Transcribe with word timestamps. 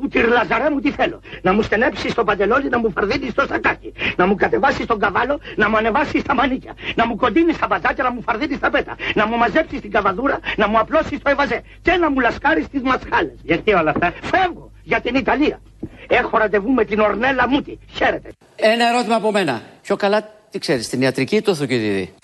Κουτήρ 0.00 0.28
Λαζαρέ 0.28 0.70
μου 0.70 0.80
τι 0.80 0.90
θέλω. 0.90 1.20
Να 1.42 1.52
μου 1.52 1.62
στενέψει 1.62 2.14
το 2.14 2.24
παντελόνι, 2.24 2.68
να 2.68 2.78
μου 2.78 2.90
φαρδίνει 2.90 3.30
στο 3.30 3.46
σακάκι. 3.48 3.92
Να 4.16 4.26
μου 4.26 4.34
κατεβάσει 4.34 4.86
τον 4.86 4.98
καβάλο, 4.98 5.40
να 5.56 5.68
μου 5.68 5.76
ανεβάσει 5.76 6.18
στα 6.18 6.34
μανίκια. 6.34 6.72
Να 6.94 7.06
μου 7.06 7.16
κοντίνει 7.16 7.52
στα 7.52 7.66
μπατζάκια, 7.66 8.04
να 8.04 8.10
μου 8.12 8.22
φαρδίνει 8.22 8.54
στα 8.54 8.70
πέτα. 8.70 8.96
Να 9.14 9.26
μου 9.26 9.36
μαζέψει 9.36 9.80
την 9.80 9.90
καβαδούρα, 9.90 10.38
να 10.56 10.68
μου 10.68 10.78
απλώσει 10.78 11.18
το 11.18 11.30
ευαζέ. 11.30 11.62
Και 11.82 11.92
να 11.92 12.10
μου 12.10 12.20
λασκάρει 12.20 12.66
τι 12.72 12.78
μασχάλες. 12.80 13.38
Γιατί 13.42 13.72
όλα 13.72 13.90
αυτά; 13.90 14.12
Φεύγω 14.22 14.70
για 14.82 15.00
την 15.00 15.14
Ιταλία. 15.14 15.60
Έχω 16.08 16.38
ραντεβού 16.38 16.70
με 16.70 16.84
την 16.84 17.00
Ορνέλα 17.00 17.48
Μούτη. 17.48 17.78
Χαίρετε. 17.92 18.28
Ένα 18.56 18.88
ερώτημα 18.88 19.16
από 19.16 19.30
μένα. 19.30 19.62
Πιο 19.82 19.96
καλά, 19.96 20.28
τι 20.50 20.58
ξέρεις, 20.58 20.88
την 20.88 21.02
ιατρική 21.02 21.36
ή 21.36 21.42
το 21.42 21.54
θοκιδίδι. 21.54 22.14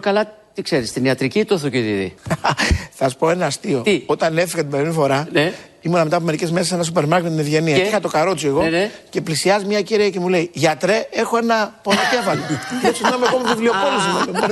Πιο 0.00 0.04
καλά, 0.12 0.34
τι 0.54 0.62
ξέρεις, 0.62 0.92
την 0.92 1.04
ιατρική 1.04 1.38
ή 1.38 1.44
το 1.44 1.58
θοκιδίδι. 1.58 2.14
Θα 2.98 3.08
σου 3.08 3.16
πω 3.16 3.30
ένα 3.30 3.46
αστείο. 3.46 3.80
Τι; 3.80 4.02
Όταν 4.06 4.38
έφυγα 4.38 4.62
την 4.62 4.70
περίπτωση 4.70 4.98
φορά, 4.98 5.28
Ναι. 5.32 5.52
ήμουν 5.80 6.02
μετά 6.02 6.16
από 6.16 6.24
μερικές 6.24 6.50
μέρες 6.50 6.66
σε 6.68 6.74
ένα 6.74 6.82
σούπερ 6.82 7.06
μάρκετ 7.06 7.30
με 7.30 7.36
την 7.36 7.44
Ευγενία. 7.46 7.74
Και; 7.74 7.80
Και 7.80 7.86
είχα 7.88 8.00
το 8.00 8.08
καρότσι 8.08 8.46
εγώ 8.46 8.62
Ναι, 8.62 8.68
ναι. 8.68 8.90
και 9.10 9.20
πλησιάζει 9.20 9.64
μια 9.64 9.80
κυρία 9.82 10.10
και 10.10 10.20
μου 10.20 10.28
λέει: 10.28 10.50
Γιατρέ, 10.52 11.06
έχω 11.10 11.36
ένα 11.36 11.74
πονοκέφαλο. 11.82 12.40
και 12.80 12.86
έτσι 12.86 13.02
νόμιζα 13.02 13.30
εγώ 13.34 13.42
με 13.44 13.48
βιβλιοπόληση 13.48 14.08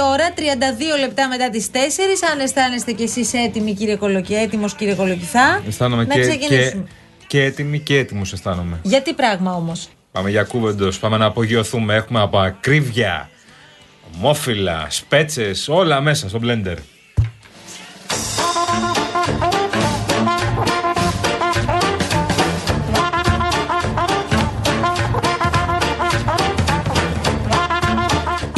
ώρα, 0.00 0.32
32 0.36 0.98
λεπτά 1.00 1.28
μετά 1.28 1.50
τις 1.50 1.70
4. 1.72 1.76
Αν 2.32 2.40
αισθάνεστε 2.40 2.92
κι 2.92 3.02
εσείς 3.02 3.34
έτοιμοι, 3.34 3.74
κύριε 3.74 3.96
Κολοκυ, 3.96 4.34
έτοιμος, 4.34 4.74
κύριε 4.74 4.94
Κολοκυθά. 4.94 5.62
Αισθάνομαι 5.68 6.04
να 6.04 6.14
και, 6.14 6.20
ξεκινήσουμε. 6.20 6.84
και, 7.18 7.26
και 7.26 7.42
έτοιμοι 7.44 7.78
και 7.78 7.98
έτοιμους 7.98 8.32
αισθάνομαι. 8.32 8.80
Γιατί 8.82 9.12
πράγμα 9.14 9.54
όμως; 9.54 9.88
Πάμε 10.12 10.30
για 10.30 10.42
κούβεντο, 10.44 10.88
πάμε 11.00 11.16
να 11.16 11.24
απογειωθούμε. 11.24 11.94
Έχουμε 11.94 12.20
από 12.20 12.38
ακρίβεια, 12.38 13.30
ομόφυλα, 14.14 14.86
σπέτσες, 14.90 15.68
όλα 15.68 16.00
μέσα 16.00 16.28
στο 16.28 16.40
blender. 16.42 16.76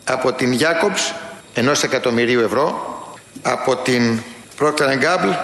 από 0.04 0.32
την 0.32 0.58
Jacobs 0.60 1.14
ενός 1.54 1.82
εκατομμυρίου 1.82 2.40
ευρώ 2.40 2.96
από 3.42 3.76
την 3.76 4.20
Procter 4.60 4.88
Gamble 5.02 5.34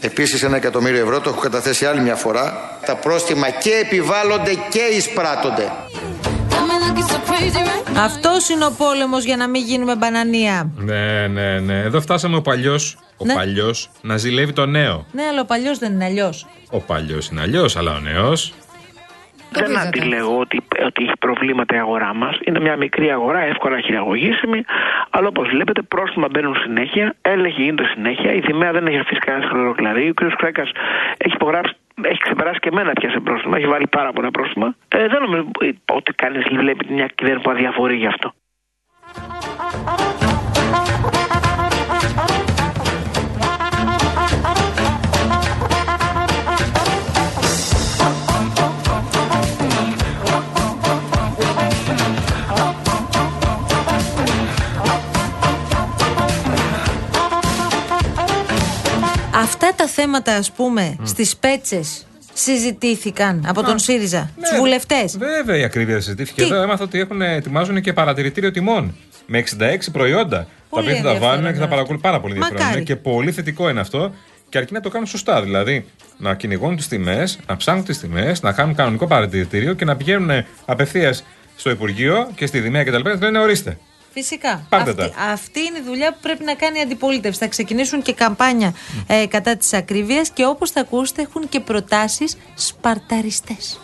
επίσης 0.00 0.42
ένα 0.42 0.56
εκατομμύριο 0.56 1.02
ευρώ 1.02 1.20
το 1.20 1.30
έχω 1.30 1.40
καταθέσει 1.40 1.86
άλλη 1.86 2.00
μια 2.00 2.14
φορά 2.14 2.78
τα 2.86 2.96
πρόστιμα 2.96 3.50
και 3.50 3.70
επιβάλλονται 3.84 4.54
και 4.70 4.80
εισπράττονται 4.96 5.72
Got 6.50 6.54
me 6.54 6.98
looking 6.98 7.08
so 7.10 7.30
crazy, 7.30 7.58
right? 7.58 7.96
Αυτός 7.98 8.48
είναι 8.48 8.64
ο 8.64 8.70
πόλεμος 8.76 9.24
για 9.24 9.36
να 9.36 9.48
μην 9.48 9.62
γίνουμε 9.64 9.96
μπανανία. 9.96 10.70
Ναι, 10.76 11.26
ναι, 11.26 11.58
ναι. 11.60 11.78
Εδώ 11.80 12.00
φτάσαμε 12.00 12.36
ο 12.36 12.40
παλιός. 12.42 12.96
Ο 13.16 13.24
Ναι. 13.24 13.34
παλιός 13.34 13.90
να 14.02 14.16
ζηλεύει 14.16 14.52
το 14.52 14.66
νέο. 14.66 15.06
Ναι, 15.12 15.22
αλλά 15.22 15.40
ο 15.40 15.44
παλιός 15.44 15.78
δεν 15.78 15.92
είναι 15.92 16.04
αλλιώς. 16.04 16.46
Ο 16.70 16.78
παλιός 16.80 17.28
είναι 17.28 17.40
αλλιώς, 17.40 17.76
αλλά 17.76 17.94
ο 17.94 17.98
νέος. 17.98 18.52
Δεν 19.52 19.64
πείσατε. 19.64 19.86
αντιλέγω 19.88 20.38
ότι, 20.38 20.60
ότι 20.86 21.04
έχει 21.04 21.12
προβλήματα 21.18 21.76
η 21.76 21.78
αγορά 21.78 22.14
μας. 22.14 22.38
Είναι 22.44 22.60
μια 22.60 22.76
μικρή 22.76 23.10
αγορά, 23.10 23.40
εύκολα 23.40 23.80
χειραγωγήσιμη. 23.80 24.64
Αλλά 25.10 25.28
όπως 25.28 25.48
βλέπετε, 25.48 25.82
πρόστιμα 25.82 26.28
μπαίνουν 26.30 26.54
συνέχεια, 26.54 27.14
έλεγχοι 27.22 27.62
γίνονται 27.62 27.86
συνέχεια. 27.94 28.32
Η 28.32 28.40
Δημαία 28.40 28.72
δεν 28.72 28.86
έχει 28.86 28.98
αφήσει 28.98 29.20
κανένα 29.20 29.48
χλωροκλαρί. 29.48 30.08
Ο 30.08 30.14
κ. 30.14 30.36
Κρέκα 30.36 30.62
έχει 31.16 31.34
υπογράψει 31.34 31.74
Έχει 32.02 32.18
ξεπεράσει 32.18 32.58
και 32.58 32.68
εμένα 32.68 32.92
πια 32.92 33.10
σε 33.10 33.20
πρόστιμα. 33.20 33.56
Έχει 33.56 33.66
βάλει 33.66 33.86
πάρα 33.86 34.12
πολλά 34.12 34.30
πρόστιμα. 34.30 34.74
Ε, 34.88 35.06
δεν 35.06 35.22
νομίζω 35.22 35.50
ότι 35.92 36.12
κανείς 36.12 36.44
βλέπει 36.50 36.86
μια 36.88 37.06
κυβέρνηση 37.14 37.44
που 37.44 37.50
αδιαφορεί 37.50 37.96
γι' 37.96 38.06
αυτό. 38.06 38.32
Αυτά 59.50 59.74
τα 59.76 59.86
θέματα, 59.86 60.34
ας 60.34 60.52
πούμε, 60.52 60.96
στις 61.02 61.36
πέτσες 61.36 62.06
συζητήθηκαν 62.32 63.44
από 63.48 63.62
τον 63.62 63.78
ΣΥΡΙΖΑ, 63.78 64.30
τους 64.40 64.58
βουλευτές; 64.58 65.16
Βέβαια 65.18 65.56
η 65.56 65.62
ακρίβεια 65.62 66.00
συζητήθηκε. 66.00 66.42
Τι; 66.42 66.48
Εδώ 66.48 66.62
έμαθα 66.62 66.84
ότι 66.84 66.98
έχουν, 66.98 67.22
ετοιμάζουν 67.22 67.80
και 67.80 67.92
παρατηρητήριο 67.92 68.50
τιμών. 68.50 68.96
Με 69.26 69.38
66 69.38 69.90
προϊόντα. 69.92 70.36
τα 70.38 70.46
Πολύ 70.68 70.90
οποία 70.90 71.02
θα 71.02 71.02
τα 71.02 71.18
βάλουν 71.18 71.20
και 71.20 71.30
θα 71.30 71.38
ενδιαφέρον 71.38 71.68
παρακολουθούν 71.68 72.00
πάρα 72.00 72.20
πολύ 72.20 72.34
Μακάρι. 72.34 72.54
ενδιαφέρον. 72.54 72.84
Και 72.84 72.96
πολύ 72.96 73.32
θετικό 73.32 73.68
είναι 73.68 73.80
αυτό. 73.80 74.12
Και 74.48 74.58
αρκεί 74.58 74.72
να 74.72 74.80
το 74.80 74.88
κάνουν 74.88 75.06
σωστά. 75.06 75.42
Δηλαδή 75.42 75.84
να 76.16 76.34
κυνηγώνουν 76.34 76.76
τις 76.76 76.88
τιμές, 76.88 77.38
να 77.46 77.56
ψάχνουν 77.56 77.84
τις 77.84 77.98
τιμές, 77.98 78.42
να 78.42 78.52
κάνουν 78.52 78.74
κανονικό 78.74 79.06
παρατηρητήριο 79.06 79.74
και 79.74 79.84
να 79.84 79.96
πηγαίνουν 79.96 80.44
απευθείας 80.64 81.24
στο 81.56 81.70
Υπουργείο 81.70 82.30
και 82.34 82.46
στη 82.46 82.60
Δημία 82.60 82.84
κτλ. 82.84 82.96
Και 82.96 83.08
να 83.08 83.16
λένε 83.20 83.38
ορίστε. 83.38 83.78
Φυσικά. 84.12 84.66
Πάρτε 84.68 84.90
αυτή, 84.90 85.14
τα. 85.14 85.22
αυτή 85.22 85.60
είναι 85.60 85.78
η 85.78 85.82
δουλειά 85.82 86.12
που 86.12 86.18
πρέπει 86.20 86.44
να 86.44 86.54
κάνει 86.54 86.78
η 86.78 86.82
αντιπολίτευση. 86.82 87.38
Θα 87.38 87.46
ξεκινήσουν 87.46 88.02
και 88.02 88.12
καμπάνια 88.12 88.74
ε, 89.06 89.26
κατά 89.26 89.56
τη 89.56 89.76
ακρίβεια 89.76 90.22
και 90.34 90.44
όπως 90.44 90.70
θα 90.70 90.80
ακούσετε 90.80 91.22
έχουν 91.22 91.48
και 91.48 91.60
προτάσεις 91.60 92.36
σπαρταριστές. 92.54 93.80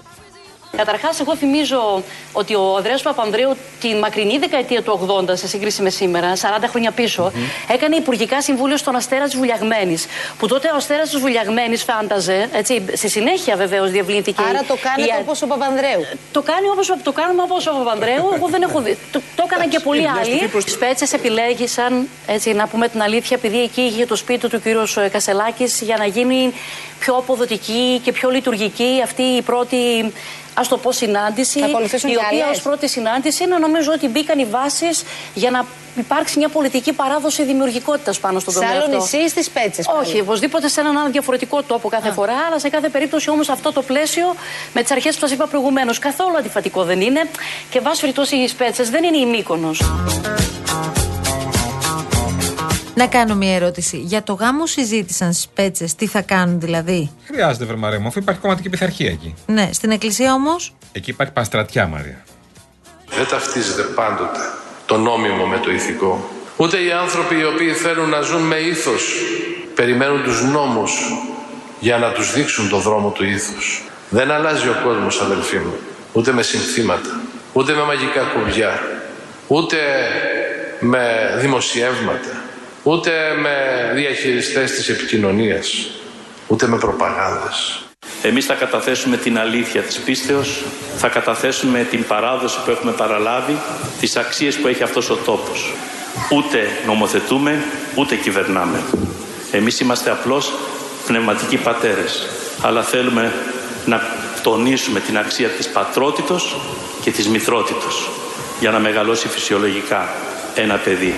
Καταρχάς, 0.76 1.20
εγώ 1.20 1.36
θυμίζω 1.36 2.02
ότι 2.32 2.54
ο 2.54 2.74
Ανδρέας 2.76 3.02
Παπανδρέου 3.02 3.56
τη 3.80 3.94
μακρινή 3.94 4.38
δεκαετία 4.38 4.82
του 4.82 5.08
80, 5.28 5.36
σε 5.36 5.48
σύγκριση 5.48 5.82
με 5.82 5.90
σήμερα, 5.90 6.32
40 6.36 6.68
χρόνια 6.68 6.90
πίσω, 6.90 7.32
έκανε 7.68 7.96
υπουργικά 7.96 8.42
συμβούλιο 8.42 8.76
στον 8.76 8.96
Αστέρα 8.96 9.24
της 9.24 9.36
Βουλιαγμένης. 9.36 10.06
Που 10.38 10.46
τότε 10.46 10.68
ο 10.72 10.76
Αστέρας 10.76 11.08
της 11.10 11.20
Βουλιαγμένης 11.20 11.82
φάνταζε, 11.82 12.48
έτσι, 12.52 12.84
στη 12.94 13.08
συνέχεια 13.08 13.56
βεβαίως 13.56 13.90
διευλύνθηκε. 13.90 14.42
Άρα 14.48 14.62
το 14.68 14.76
κάνετε 14.82 15.14
η- 15.16 15.20
όπως 15.20 15.42
ο 15.42 15.46
Παπανδρέου. 15.46 16.00
Το 16.32 16.42
κάνει 16.42 16.68
όπως 16.68 16.92
το 17.02 17.12
κάνουμε 17.12 17.42
όπως 17.42 17.66
ο 17.66 17.70
Παπανδρέου. 17.72 18.30
Εγώ 18.34 18.46
δεν 18.48 18.62
έχω 18.62 18.80
δει. 18.80 18.98
Το, 19.12 19.20
το 19.36 19.42
έκαναν 19.46 19.68
και 19.68 19.80
πολλοί 19.80 20.08
άλλοι. 20.08 20.34
Οι 20.66 20.70
σπέτσες 20.70 21.12
επιλέγησαν, 21.12 22.08
έτσι, 22.26 22.52
να 22.52 22.66
πούμε 22.66 22.88
την 22.88 23.02
αλήθεια, 23.02 23.36
επειδή 23.36 23.62
εκεί 23.62 23.80
είχε 23.80 24.06
το 24.06 24.16
σπίτι 24.16 24.48
του 24.48 24.60
κύριος 24.62 24.98
Κασελάκης 25.12 25.80
για 25.80 25.96
να 25.96 26.04
γίνει 26.06 26.52
πιο 26.98 27.14
αποδοτική 27.16 28.00
και 28.04 28.12
πιο 28.12 28.30
λειτουργική 28.30 29.00
αυτή 29.04 29.22
η 29.22 29.42
πρώτη. 29.42 30.12
Α 30.60 30.62
το 30.68 30.76
πω 30.78 30.92
συνάντηση, 30.92 31.58
Θα 31.60 31.66
ακολουθήσουν 31.66 32.08
η 32.10 32.12
και 32.12 32.18
οποία 32.26 32.44
άλλες. 32.44 32.56
ως 32.56 32.62
πρώτη 32.62 32.88
συνάντηση 32.88 33.44
είναι 33.44 33.56
νομίζω 33.58 33.90
ότι 33.92 34.08
μπήκαν 34.08 34.38
οι 34.38 34.44
βάσεις 34.44 35.02
για 35.34 35.50
να 35.50 35.64
υπάρξει 35.98 36.38
μια 36.38 36.48
πολιτική 36.48 36.92
παράδοση 36.92 37.44
δημιουργικότητας 37.44 38.18
πάνω 38.20 38.38
στον 38.38 38.52
Σε 38.52 38.58
τομέα 38.58 38.74
άλλο 38.74 38.84
αυτό. 38.84 38.96
νησί 38.96 39.16
ή 39.16 39.28
στις 39.28 39.50
Πέτσες 39.50 39.86
πάλι; 39.86 39.98
Όχι, 39.98 40.20
οπωσδήποτε 40.20 40.68
σε 40.68 40.80
έναν 40.80 40.96
άλλο 40.98 41.10
διαφορετικό 41.10 41.62
τόπο 41.62 41.88
κάθε 41.88 42.10
φορά, 42.10 42.34
αλλά 42.48 42.58
σε 42.58 42.68
κάθε 42.68 42.88
περίπτωση 42.88 43.30
όμως 43.30 43.48
αυτό 43.48 43.72
το 43.72 43.82
πλαίσιο 43.82 44.34
με 44.74 44.82
τις 44.82 44.90
αρχές 44.90 45.14
που 45.14 45.20
σας 45.20 45.30
είπα 45.30 45.46
προηγουμένως 45.46 45.98
καθόλου 45.98 46.36
αντιφατικό 46.36 46.82
δεν 46.84 47.00
είναι 47.00 47.20
και 47.70 47.80
βάσει 47.80 48.00
περιπτώσει 48.00 48.36
οι 48.36 48.48
σπέτσε 48.48 48.82
δεν 48.82 49.04
είναι 49.04 49.16
η 49.16 49.26
Μύκονος. 49.26 49.80
Να 52.98 53.06
κάνω 53.06 53.34
μια 53.34 53.54
ερώτηση. 53.54 53.96
Για 53.96 54.22
το 54.22 54.32
γάμο 54.32 54.66
συζήτησαν 54.66 55.32
στις 55.32 55.48
πέτσες, 55.54 55.94
τι 55.94 56.06
θα 56.06 56.22
κάνουν 56.22 56.60
δηλαδή; 56.60 57.10
Χρειάζεται, 57.24 57.64
βρε 57.64 57.76
Μαρία 57.76 58.00
μου, 58.00 58.06
αφού 58.06 58.18
υπάρχει 58.18 58.40
κομματική 58.40 58.68
πειθαρχία 58.68 59.10
εκεί. 59.10 59.34
Ναι, 59.46 59.68
στην 59.72 59.90
εκκλησία 59.90 60.32
όμως; 60.34 60.74
Εκεί 60.92 61.10
υπάρχει 61.10 61.32
παστρατιά, 61.32 61.86
Μαρία. 61.86 62.24
Δεν 63.16 63.26
ταυτίζεται 63.30 63.82
πάντοτε 63.82 64.38
το 64.86 64.96
νόμιμο 64.96 65.46
με 65.46 65.58
το 65.58 65.70
ηθικό. 65.70 66.30
Ούτε 66.56 66.82
οι 66.82 66.92
άνθρωποι 66.92 67.34
οι 67.34 67.44
οποίοι 67.44 67.72
θέλουν 67.72 68.08
να 68.08 68.20
ζουν 68.20 68.42
με 68.42 68.56
ήθος 68.56 69.02
περιμένουν 69.74 70.22
τους 70.22 70.42
νόμους 70.42 70.92
για 71.80 71.98
να 71.98 72.12
τους 72.12 72.32
δείξουν 72.32 72.68
το 72.68 72.78
δρόμο 72.78 73.10
του 73.10 73.24
ήθους. 73.24 73.82
Δεν 74.10 74.30
αλλάζει 74.30 74.68
ο 74.68 74.80
κόσμος 74.84 75.20
αδελφοί 75.20 75.56
μου, 75.56 75.74
ούτε 76.12 76.32
με 76.32 76.42
συνθήματα, 76.42 77.20
ούτε 77.52 77.72
με 77.72 77.82
μαγικά 77.82 78.22
κουμπιά, 78.22 78.80
ούτε 79.46 79.76
με 80.80 81.34
δημοσιεύματα, 81.40 82.44
ούτε 82.88 83.10
με 83.40 83.54
διαχειριστές 83.94 84.70
της 84.70 84.88
επικοινωνίας, 84.88 85.88
ούτε 86.46 86.66
με 86.66 86.78
προπαγάνδες. 86.78 87.84
Εμείς 88.22 88.44
θα 88.46 88.54
καταθέσουμε 88.54 89.16
την 89.16 89.38
αλήθεια 89.38 89.80
της 89.82 89.98
πίστεως, 89.98 90.64
θα 90.96 91.08
καταθέσουμε 91.08 91.86
την 91.90 92.04
παράδοση 92.04 92.58
που 92.64 92.70
έχουμε 92.70 92.92
παραλάβει, 92.92 93.56
τις 94.00 94.16
αξίες 94.16 94.56
που 94.56 94.68
έχει 94.68 94.82
αυτός 94.82 95.10
ο 95.10 95.16
τόπος. 95.16 95.74
Ούτε 96.32 96.68
νομοθετούμε, 96.86 97.64
ούτε 97.94 98.14
κυβερνάμε. 98.16 98.82
Εμείς 99.52 99.80
είμαστε 99.80 100.10
απλώς 100.10 100.52
πνευματικοί 101.06 101.56
πατέρες, 101.56 102.26
αλλά 102.62 102.82
θέλουμε 102.82 103.32
να 103.86 104.00
τονίσουμε 104.42 105.00
την 105.00 105.18
αξία 105.18 105.48
της 105.48 105.68
πατρότητος 105.68 106.56
και 107.02 107.10
της 107.10 107.28
μητρότητος 107.28 108.08
για 108.60 108.70
να 108.70 108.78
μεγαλώσει 108.78 109.28
φυσιολογικά 109.28 110.08
ένα 110.54 110.76
παιδί. 110.76 111.14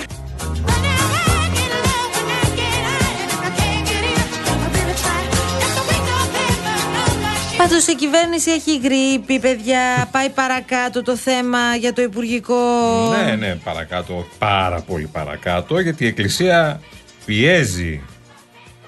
Πάντως 7.59 7.87
η 7.87 7.95
κυβέρνηση 7.95 8.51
έχει 8.51 8.77
γρήπη, 8.77 9.39
παιδιά. 9.39 10.07
Πάει 10.11 10.29
παρακάτω 10.29 11.01
το 11.03 11.15
θέμα 11.15 11.75
για 11.79 11.93
το 11.93 12.01
Υπουργικό. 12.01 12.55
Ναι, 13.25 13.35
ναι, 13.35 13.55
παρακάτω, 13.63 14.25
πάρα 14.37 14.81
πολύ 14.81 15.09
παρακάτω, 15.11 15.79
γιατί 15.79 16.03
η 16.03 16.07
Εκκλησία 16.07 16.81
πιέζει. 17.25 18.01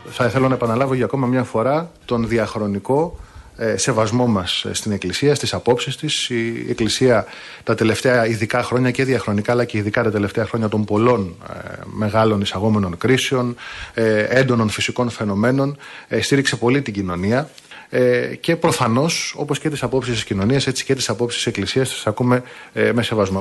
Θα 0.10 0.26
ήθελα 0.26 0.48
να 0.48 0.54
επαναλάβω 0.54 0.94
για 0.94 1.06
ακόμα 1.06 1.28
μια 1.28 1.44
φορά 1.44 1.92
τον 2.06 2.28
διαχρονικό 2.28 3.20
ε, 3.58 3.78
σεβασμό 3.78 4.28
μας 4.28 4.66
ε, 4.66 4.74
στην 4.74 4.92
Εκκλησία, 4.92 5.36
στις 5.36 5.54
απόψεις 5.54 5.96
της. 5.96 6.30
Η 6.30 6.66
Εκκλησία 6.70 7.26
τα 7.64 7.76
τελευταία 7.76 8.26
ειδικά 8.26 8.64
χρόνια 8.64 8.92
και 8.92 9.04
διαχρονικά 9.04 9.52
αλλά 9.52 9.66
και 9.66 9.78
ειδικά 9.78 10.04
τα 10.04 10.12
τελευταία 10.12 10.46
χρόνια 10.46 10.70
των 10.70 10.86
πολλών 10.86 11.36
ε, 11.50 11.80
μεγάλων 11.86 12.42
εισαγόμενων 12.42 12.98
κρίσεων, 12.98 13.56
ε, 13.94 14.24
έντονων 14.24 14.70
φυσικών 14.70 15.10
φαινομένων, 15.10 15.78
ε, 16.08 16.22
στήριξε 16.22 16.56
πολύ 16.56 16.82
την 16.82 16.94
κοινωνία. 16.94 17.50
Ε, 17.94 18.36
και 18.40 18.56
προφανώς, 18.56 19.34
όπως 19.38 19.60
και 19.60 19.70
τις 19.70 19.84
απόψεις 19.84 20.14
της 20.14 20.24
κοινωνίας, 20.24 20.68
έτσι 20.68 20.84
και 20.84 20.96
τις 20.96 21.10
απόψεις 21.10 21.38
της 21.38 21.48
Εκκλησίας, 21.48 21.90
τις 21.90 22.08
ακούμε 22.08 22.44
ε, 22.74 22.92
με 22.94 23.04
σεβασμό. 23.04 23.40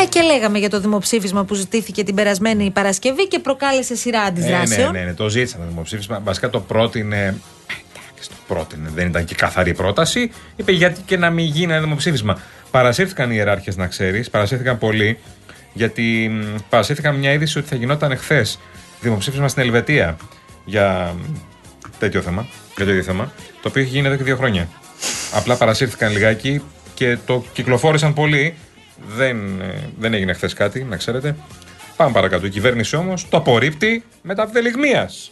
Ε, 0.00 0.04
και 0.08 0.20
λέγαμε 0.20 0.58
για 0.58 0.70
το 0.70 0.80
δημοψήφισμα 0.80 1.44
που 1.44 1.54
ζητήθηκε 1.54 2.02
την 2.04 2.14
περασμένη 2.14 2.70
Παρασκευή 2.70 3.28
και 3.28 3.38
προκάλεσε 3.38 3.94
σειρά 3.96 4.22
Ε, 4.22 4.26
αντιδράσεων. 4.26 4.92
ναι, 4.92 4.98
ναι, 4.98 5.04
ναι, 5.04 5.14
το 5.14 5.28
ζήτησαν 5.28 5.60
το 5.60 5.66
δημοψήφισμα. 5.68 6.20
Βασικά 6.24 6.50
το 6.50 6.60
πρότεινε. 6.60 7.16
ε, 7.16 7.20
εντάξει, 8.12 8.28
Το 8.28 8.34
πρότεινε, 8.54 8.90
δεν 8.94 9.06
ήταν 9.06 9.24
και 9.24 9.34
καθαρή 9.34 9.74
πρόταση. 9.74 10.30
Είπε 10.56 10.72
γιατί 10.72 11.00
και 11.06 11.16
να 11.16 11.30
μην 11.30 11.44
γίνει 11.44 11.72
ένα 11.72 11.80
δημοψήφισμα. 11.82 12.38
Παρασύρθηκαν 12.70 13.30
οι 13.30 13.34
ιεράρχες, 13.36 13.76
να 13.76 13.86
ξέρεις, 13.86 14.30
παρασύρθηκαν 14.30 14.78
πολλοί, 14.78 15.18
γιατί 15.72 16.28
μ, 16.32 16.56
παρασύρθηκαν 16.68 17.14
μια 17.16 17.32
είδηση 17.32 17.58
ότι 17.58 17.68
θα 17.68 17.76
γινόταν 17.76 18.10
εχθές 18.10 18.58
δημοψήφισμα 19.00 19.48
στην 19.48 19.62
Ελβετία 19.62 20.16
για 20.64 21.14
μ, 21.18 21.34
τέτοιο 21.98 22.20
θέμα, 22.20 22.46
για 22.76 22.84
το 22.84 22.90
ίδιο 22.90 23.02
θέμα, 23.02 23.32
το 23.62 23.68
οποίο 23.68 23.82
έχει 23.82 23.90
γίνει 23.90 24.06
εδώ 24.06 24.16
και 24.16 24.24
δύο 24.24 24.36
χρόνια. 24.36 24.68
Απλά 25.32 25.56
παρασύρθηκαν 25.56 26.12
λιγάκι 26.12 26.62
και 26.94 27.18
το 27.26 27.44
κυκλοφόρησαν 27.52 28.14
πολύ. 28.14 28.54
Δεν, 29.16 29.60
ε, 29.60 29.88
δεν 29.98 30.14
έγινε 30.14 30.32
χθε 30.32 30.50
κάτι, 30.54 30.84
να 30.84 30.96
ξέρετε. 30.96 31.36
Πάμε 31.96 32.12
παρακάτω. 32.12 32.46
Η 32.46 32.50
κυβέρνηση 32.50 32.96
όμως 32.96 33.28
το 33.28 33.36
απορρίπτει 33.36 34.04
με 34.22 34.34
τα 34.34 34.46
βδελιγμίας. 34.46 35.30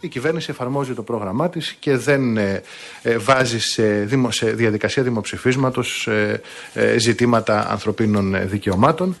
Η 0.00 0.08
κυβέρνηση 0.08 0.50
εφαρμόζει 0.50 0.94
το 0.94 1.02
πρόγραμμά 1.02 1.48
της 1.48 1.76
και 1.78 1.96
δεν 1.96 2.36
ε, 2.36 2.62
ε, 3.02 3.18
βάζει 3.18 3.60
σε, 3.60 3.82
δημο- 3.82 4.30
σε 4.30 4.50
διαδικασία 4.50 5.02
δημοψηφίσματος 5.02 6.06
ε, 6.06 6.40
ε, 6.74 6.98
ζητήματα 6.98 7.70
ανθρωπίνων 7.70 8.34
ε, 8.34 8.44
δικαιωμάτων. 8.44 9.16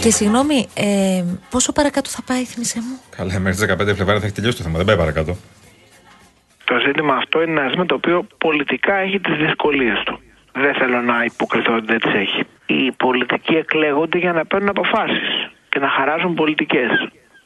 Και 0.00 0.10
συγγνώμη, 0.10 0.68
ε, 0.74 1.24
πόσο 1.50 1.72
παρακάτω 1.72 2.10
θα 2.10 2.22
πάει, 2.26 2.44
θύμισε 2.44 2.78
μου; 2.80 3.00
Καλά, 3.16 3.38
μέχρι 3.38 3.50
τις 3.50 3.60
15 3.60 3.94
Φλεβάρι 3.94 4.18
θα 4.18 4.24
έχει 4.24 4.34
τελειώσει 4.34 4.56
το 4.56 4.62
θέμα. 4.62 4.76
Δεν 4.76 4.86
πάει 4.86 4.96
παρακάτω. 4.96 5.36
Το 6.64 6.74
ζήτημα 6.86 7.14
αυτό 7.14 7.42
είναι 7.42 7.50
ένα 7.50 7.64
ζήτημα 7.66 7.86
το 7.86 7.94
οποίο 7.94 8.26
πολιτικά 8.38 8.94
έχει 8.94 9.20
τις 9.20 9.36
δυσκολίες 9.36 10.02
του. 10.04 10.20
Δεν 10.52 10.74
θέλω 10.74 11.00
να 11.00 11.24
υποκριθώ 11.24 11.74
ότι 11.74 11.86
δεν 11.86 12.00
τις 12.00 12.14
έχει. 12.14 12.42
Οι 12.66 12.92
πολιτικοί 12.92 13.54
εκλέγονται 13.54 14.18
για 14.18 14.32
να 14.32 14.44
παίρνουν 14.46 14.68
αποφάσεις 14.68 15.50
και 15.68 15.78
να 15.78 15.88
χαράζουν 15.88 16.34
πολιτικές. 16.34 16.90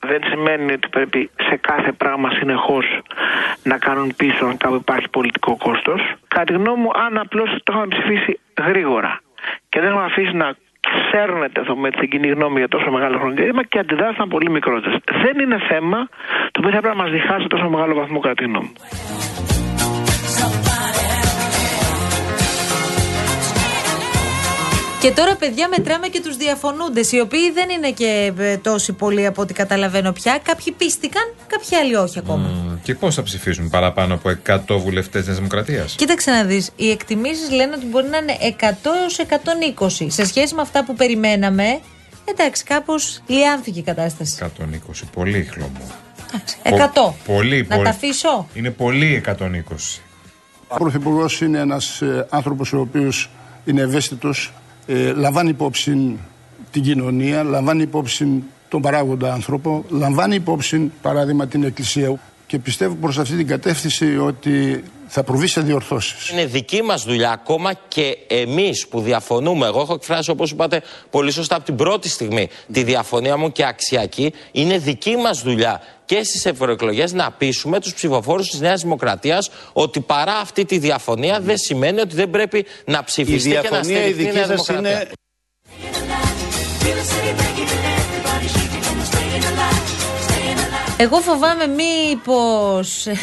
Δεν 0.00 0.20
σημαίνει 0.30 0.72
ότι 0.72 0.88
πρέπει 0.88 1.30
σε 1.48 1.56
κάθε 1.56 1.92
πράγμα 1.92 2.30
συνεχώς 2.30 2.84
να 3.62 3.78
κάνουν 3.78 4.14
πίσω 4.16 4.44
αν 4.44 4.56
κάπου 4.56 4.74
υπάρχει 4.74 5.08
πολιτικό 5.08 5.56
κόστος. 5.56 6.00
Κατά 6.28 6.44
τη 6.44 6.52
γνώμη 6.52 6.82
μου, 6.82 6.90
αν 7.06 7.18
απλώς 7.18 7.50
το 7.62 7.72
είχαμε 7.72 7.86
ψηφίσει 7.86 8.40
γρήγορα 8.68 9.22
και 9.68 9.80
δεν 9.80 9.88
έχουμε 9.88 10.04
αφήσει 10.04 10.36
να 10.36 10.48
ξέρνετε 10.90 11.62
το 11.62 11.76
με 11.76 11.90
την 11.90 12.10
κοινή 12.10 12.28
γνώμη 12.28 12.58
για 12.58 12.68
τόσο 12.68 12.90
μεγάλο 12.90 13.18
χρονικό 13.18 13.40
διάστημα 13.42 13.64
και 13.64 13.78
αντιδράσαν 13.78 14.28
πολύ 14.28 14.50
μικρότερες. 14.50 14.98
Δεν 15.22 15.38
είναι 15.42 15.58
θέμα 15.68 16.08
το 16.52 16.56
οποίο 16.60 16.70
θα 16.70 16.80
πρέπει 16.80 16.96
να 16.96 17.02
μας 17.02 17.10
διχάσει 17.12 17.46
τόσο 17.46 17.68
μεγάλο 17.68 17.94
βαθμό 17.94 18.18
κατά 18.20 18.34
τη 18.34 18.44
γνώμη 18.44 18.72
Και 25.04 25.10
τώρα, 25.10 25.36
παιδιά, 25.36 25.68
μετράμε 25.68 26.08
και 26.08 26.20
τους 26.20 26.36
διαφωνούντες, 26.36 27.12
οι 27.12 27.20
οποίοι 27.20 27.50
δεν 27.52 27.68
είναι 27.68 27.90
και 27.90 28.32
ε, 28.38 28.56
τόσοι 28.56 28.92
πολλοί 28.92 29.26
από 29.26 29.42
ό,τι 29.42 29.52
καταλαβαίνω 29.52 30.12
πια. 30.12 30.38
Κάποιοι 30.42 30.72
πίστηκαν, 30.72 31.22
κάποιοι 31.46 31.76
άλλοι 31.76 31.94
όχι 31.94 32.18
ακόμα. 32.18 32.48
Μ, 32.48 32.82
Και 32.82 32.94
πώς 32.94 33.14
θα 33.14 33.22
ψηφίσουν 33.22 33.70
παραπάνω 33.70 34.14
από 34.14 34.30
100 34.46 34.78
βουλευτές 34.78 35.24
τη 35.24 35.32
Δημοκρατίας; 35.32 35.94
Κοίταξε 35.94 36.30
να 36.30 36.44
δεις. 36.44 36.70
Οι 36.76 36.90
εκτιμήσεις 36.90 37.50
λένε 37.50 37.74
ότι 37.76 37.86
μπορεί 37.86 38.06
να 38.08 38.16
είναι 38.16 38.36
100 38.60 38.90
έως 39.00 39.18
120. 39.18 40.06
Σε 40.10 40.26
σχέση 40.26 40.54
με 40.54 40.60
αυτά 40.60 40.84
που 40.84 40.94
περιμέναμε, 40.94 41.80
εντάξει, 42.24 42.64
κάπως 42.64 43.22
λιάνθηκε 43.26 43.78
η 43.78 43.82
κατάσταση. 43.82 44.36
120. 44.40 45.08
Πολύ 45.12 45.48
χλωμό. 45.52 45.90
100. 46.62 47.14
Πολύ, 47.26 47.66
Να 47.68 47.74
πολύ. 47.74 47.84
τα 47.84 47.90
αφήσω. 47.90 48.46
Είναι 48.54 48.70
πολύ 48.70 49.22
120. 49.26 50.00
Ο 50.68 50.76
Πρωθυπουργός 50.76 51.40
είναι 51.40 51.58
ένας 51.58 52.02
άνθρωπος 52.28 52.72
ο 52.72 52.80
οποίος 52.80 53.30
είναι 53.64 53.80
ευαίσθητος, 53.80 54.52
ε, 54.86 55.12
λαμβάνει 55.12 55.48
υπόψη 55.48 56.18
την 56.70 56.82
κοινωνία, 56.82 57.42
λαμβάνει 57.42 57.82
υπόψη 57.82 58.42
τον 58.68 58.82
παράγοντα 58.82 59.32
άνθρωπο, 59.32 59.84
λαμβάνει 59.88 60.34
υπόψη 60.34 60.92
παράδειγμα 61.02 61.46
την 61.46 61.64
Εκκλησία 61.64 62.18
και 62.46 62.58
πιστεύω 62.58 62.94
προς 62.94 63.18
αυτή 63.18 63.36
την 63.36 63.46
κατεύθυνση 63.46 64.18
ότι 64.18 64.84
θα 65.06 65.22
προβεί 65.22 65.46
σε 65.46 65.60
διορθώσεις. 65.60 66.28
Είναι 66.28 66.44
δική 66.44 66.82
μας 66.82 67.04
δουλειά 67.04 67.30
ακόμα 67.30 67.72
και 67.88 68.18
εμείς 68.28 68.86
που 68.88 69.00
διαφωνούμε. 69.00 69.66
Εγώ 69.66 69.80
έχω 69.80 69.94
εκφράσει, 69.94 70.30
όπως 70.30 70.50
είπατε 70.50 70.82
πολύ 71.10 71.30
σωστά 71.30 71.56
από 71.56 71.64
την 71.64 71.76
πρώτη 71.76 72.08
στιγμή, 72.08 72.48
τη 72.72 72.82
διαφωνία 72.82 73.36
μου 73.36 73.52
και 73.52 73.66
αξιακή. 73.66 74.32
Είναι 74.52 74.78
δική 74.78 75.16
μας 75.16 75.42
δουλειά 75.42 75.80
και 76.04 76.22
στις 76.22 76.46
ευρωεκλογές 76.46 77.12
να 77.12 77.30
πείσουμε 77.30 77.80
τους 77.80 77.94
ψηφοφόρους 77.94 78.48
της 78.48 78.60
Νέας 78.60 78.82
Δημοκρατίας 78.82 79.50
ότι 79.72 80.00
παρά 80.00 80.36
αυτή 80.36 80.64
τη 80.64 80.78
διαφωνία 80.78 81.40
δεν 81.40 81.58
σημαίνει 81.58 82.00
ότι 82.00 82.14
δεν 82.14 82.30
πρέπει 82.30 82.66
να 82.84 83.04
ψηφιστεί 83.04 83.48
και 83.48 83.54
να 83.54 83.60
διαφωνία 83.60 84.06
η 84.06 84.12
στηριχθεί 84.12 84.22
η 84.22 84.24
δική 84.24 84.36
Νέα 84.36 84.46
σας 84.46 84.66
Δημοκρατία. 84.66 84.90
είναι 84.90 85.08
Εγώ 90.96 91.16
φοβάμαι 91.20 91.66
μήπως 91.66 93.06
ε, 93.06 93.16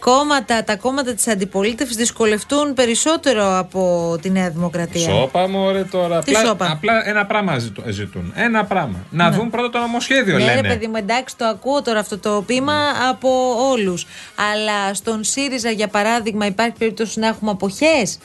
κόμματα, 0.00 0.64
τα 0.64 0.76
κόμματα 0.76 1.14
της 1.14 1.28
αντιπολίτευσης 1.28 1.96
δυσκολευτούν 1.96 2.74
περισσότερο 2.74 3.58
από 3.58 4.16
τη 4.22 4.30
Νέα 4.30 4.50
Δημοκρατία. 4.50 5.10
Σώπα 5.10 5.48
μου, 5.48 5.60
ωραία 5.64 5.86
τώρα. 5.86 6.22
Τι 6.22 6.32
απλά, 6.34 6.46
σώπα; 6.48 6.70
απλά 6.70 7.08
ένα 7.08 7.26
πράγμα 7.26 7.58
ζητού- 7.58 7.88
ζητούν. 7.90 8.32
Ένα 8.36 8.64
πράγμα. 8.64 8.96
Να 9.10 9.30
Ναι. 9.30 9.36
δουν 9.36 9.50
πρώτα 9.50 9.70
το 9.70 9.78
νομοσχέδιο, 9.78 10.38
Ναι, 10.38 10.44
λένε. 10.44 10.60
ρε 10.60 10.68
παιδί 10.68 10.86
μου, 10.86 10.96
εντάξει, 10.96 11.36
το 11.36 11.44
ακούω 11.44 11.82
τώρα 11.82 11.98
αυτό 11.98 12.18
το 12.18 12.42
πείμα 12.46 12.74
από 13.10 13.28
όλους. 13.70 14.06
Αλλά 14.52 14.94
στον 14.94 15.24
ΣΥΡΙΖΑ, 15.24 15.70
για 15.70 15.88
παράδειγμα, 15.88 16.46
υπάρχει 16.46 16.74
περίπτωση 16.78 17.18
να 17.18 17.26
έχουμε 17.26 17.50
αποχές; 17.50 18.18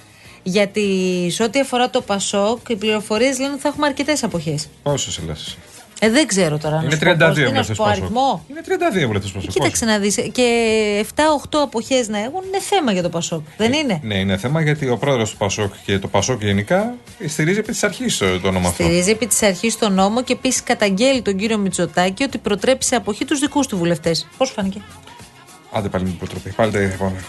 Γιατί 0.43 1.27
σε 1.31 1.43
ό,τι 1.43 1.59
αφορά 1.59 1.89
το 1.89 2.01
ΠΑΣΟΚ, 2.01 2.69
οι 2.69 2.75
πληροφορίες 2.75 3.39
λένε 3.39 3.51
ότι 3.51 3.61
θα 3.61 3.67
έχουμε 3.67 3.87
αρκετές 3.87 4.23
αποχές. 4.23 4.67
Πόσες 4.83 5.19
λες. 5.27 5.57
Ε, 5.99 6.09
δεν 6.09 6.27
ξέρω 6.27 6.57
τώρα. 6.57 6.75
να 6.75 6.83
Είναι 6.83 6.95
σου 6.95 6.99
πω 6.99 7.15
πώς. 7.17 7.29
32 7.29 7.33
Τι 7.33 7.41
να 7.41 7.47
βουλευτέ 7.47 7.73
σου 7.73 7.75
πω, 7.75 7.83
αριθμό. 7.83 8.45
Είναι 8.49 8.61
32 9.03 9.05
βουλευτέ 9.05 9.29
Πασόκ. 9.33 9.51
Κοίταξε 9.51 9.85
να 9.85 9.99
δεις. 9.99 10.15
Και 10.31 11.05
7-8 11.15 11.57
αποχές 11.63 12.07
να 12.07 12.17
έχουν 12.17 12.41
είναι 12.47 12.59
θέμα 12.59 12.91
για 12.91 13.01
το 13.01 13.09
ΠΑΣΟΚ. 13.09 13.41
Δεν 13.57 13.73
είναι; 13.73 13.99
Ναι, 14.03 14.15
είναι 14.19 14.37
θέμα 14.37 14.61
γιατί 14.61 14.89
ο 14.89 14.97
πρόεδρος 14.97 15.29
του 15.29 15.37
Πασόκ 15.37 15.73
και 15.85 15.99
το 15.99 16.07
Πασόκ 16.07 16.43
γενικά 16.43 16.93
στηρίζει 17.27 17.59
επί 17.59 17.71
της 17.71 17.83
αρχής 17.83 18.17
το 18.17 18.25
όνομα 18.43 18.69
αυτό. 18.69 18.83
Στηρίζει 18.83 19.09
επί 19.09 19.27
της 19.27 19.43
αρχής 19.43 19.77
τον 19.77 19.93
νόμο 19.93 20.23
και 20.23 20.33
επίσης 20.33 20.63
καταγγέλει 20.63 21.21
τον 21.21 21.35
κύριο 21.35 21.57
Μητσοτάκη 21.57 22.23
ότι 22.23 22.37
προτρέπει 22.37 22.83
σε 22.83 22.95
αποχή 22.95 23.25
τους 23.25 23.39
δικούς 23.39 23.67
του 23.67 23.77
βουλευτές. 23.77 24.27
Πώς 24.37 24.49
φάνηκε; 24.49 24.81
Άντε 25.71 25.89
πάλι 25.89 26.03
με 26.03 26.09
την 26.09 26.17
υποτροπή. 26.17 26.49
Πάλι 26.49 26.71
τα 26.71 26.81
ίδια 26.81 26.97
πάμε. 26.97 27.23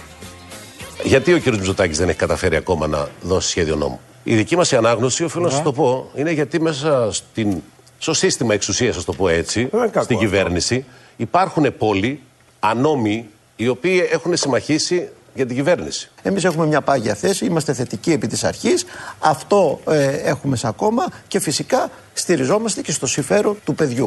Γιατί 1.05 1.33
ο 1.33 1.41
κ. 1.41 1.47
Μητσοτάκης 1.47 1.99
δεν 1.99 2.09
έχει 2.09 2.19
καταφέρει 2.19 2.57
ακόμα 2.57 2.87
να 2.87 3.09
δώσει 3.21 3.49
σχέδιο 3.49 3.77
νόμου; 3.77 4.01
Η 4.23 4.35
δική 4.35 4.57
μας 4.57 4.73
ανάγνωση, 4.73 5.25
οφείλω 5.25 5.45
να 5.45 5.51
σας 5.51 5.63
το 5.63 5.73
πω, 5.73 6.11
είναι 6.15 6.31
γιατί 6.31 6.61
μέσα 6.61 7.13
στην, 7.13 7.63
στο 7.99 8.15
σύστημα 8.15 8.55
εξουσίας, 8.55 8.97
ας 8.97 9.05
το 9.05 9.13
πω 9.13 9.29
έτσι, 9.29 9.71
στην 10.01 10.19
κυβέρνηση, 10.19 10.85
υπάρχουν 11.17 11.77
πολλοί 11.79 12.21
ανώμοι 12.61 13.29
οι 13.57 13.69
οποίοι 13.69 14.09
έχουν 14.11 14.37
συμμαχήσει 14.37 15.09
για 15.35 15.47
την 15.47 15.57
κυβέρνηση. 15.57 16.11
Εμείς 16.23 16.45
έχουμε 16.45 16.67
μια 16.67 16.81
πάγια 16.81 17.15
θέση, 17.15 17.45
είμαστε 17.45 17.73
θετικοί 17.73 18.13
επί 18.13 18.27
της 18.27 18.45
αρχής, 18.45 18.85
αυτό 19.19 19.81
ε, 19.89 20.07
έχουμε 20.07 20.57
σαν 20.57 20.75
κόμμα 20.75 21.05
και 21.29 21.41
φυσικά 21.41 21.91
στηριζόμαστε 22.13 22.81
και 22.81 22.93
στο 22.93 23.07
συμφέρον 23.07 23.57
του 23.65 23.75
παιδιού. 23.75 24.07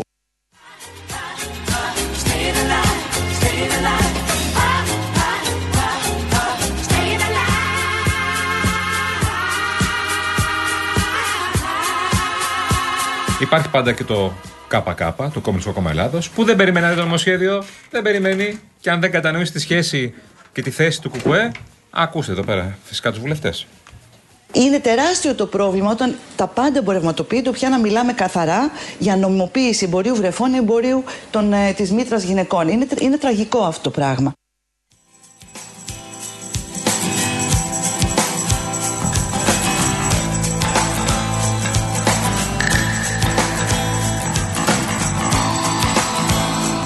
Υπάρχει 13.40 13.70
πάντα 13.70 13.92
και 13.94 14.04
το 14.04 14.34
ΚΚ, 14.68 15.02
το 15.34 15.40
Κομμουνιστικό 15.42 15.76
Κόμμα 15.76 15.90
Ελλάδος, 15.90 16.30
που 16.30 16.44
δεν 16.44 16.56
περιμένει 16.56 16.86
να 16.86 16.92
δει 16.92 16.98
το 16.98 17.04
νομοσχέδιο, 17.04 17.64
δεν 17.90 18.02
περιμένει 18.02 18.60
και 18.80 18.90
αν 18.90 19.00
δεν 19.00 19.12
κατανοήσει 19.12 19.52
τη 19.52 19.60
σχέση 19.60 20.14
και 20.54 20.62
τη 20.62 20.70
θέση 20.70 21.02
του 21.02 21.10
ΚΚΕ, 21.12 21.52
ακούστε 21.90 22.32
εδώ 22.32 22.44
πέρα 22.44 22.78
φυσικά 22.84 23.10
τους 23.12 23.20
βουλευτές. 23.20 23.68
Είναι 24.54 24.80
τεράστιο 24.80 25.36
το 25.36 25.46
πρόβλημα 25.46 25.92
όταν 25.92 26.16
τα 26.36 26.48
πάντα 26.48 26.80
εμπορευματοποιείται, 26.80 27.50
πια 27.52 27.70
να 27.70 27.80
μιλάμε 27.80 28.14
καθαρά 28.14 28.72
για 29.00 29.16
νομιμοποίηση 29.16 29.86
εμπορίου 29.86 30.16
βρεφών, 30.16 30.54
εμπορίου 30.54 31.04
των, 31.32 31.54
ε, 31.54 31.72
της 31.74 31.92
μήτρας 31.92 32.24
γυναικών. 32.24 32.68
Είναι, 32.68 32.86
τρα- 32.86 33.04
είναι 33.06 33.18
τραγικό 33.18 33.60
αυτό 33.64 33.82
το 33.82 33.90
πράγμα. 33.90 34.32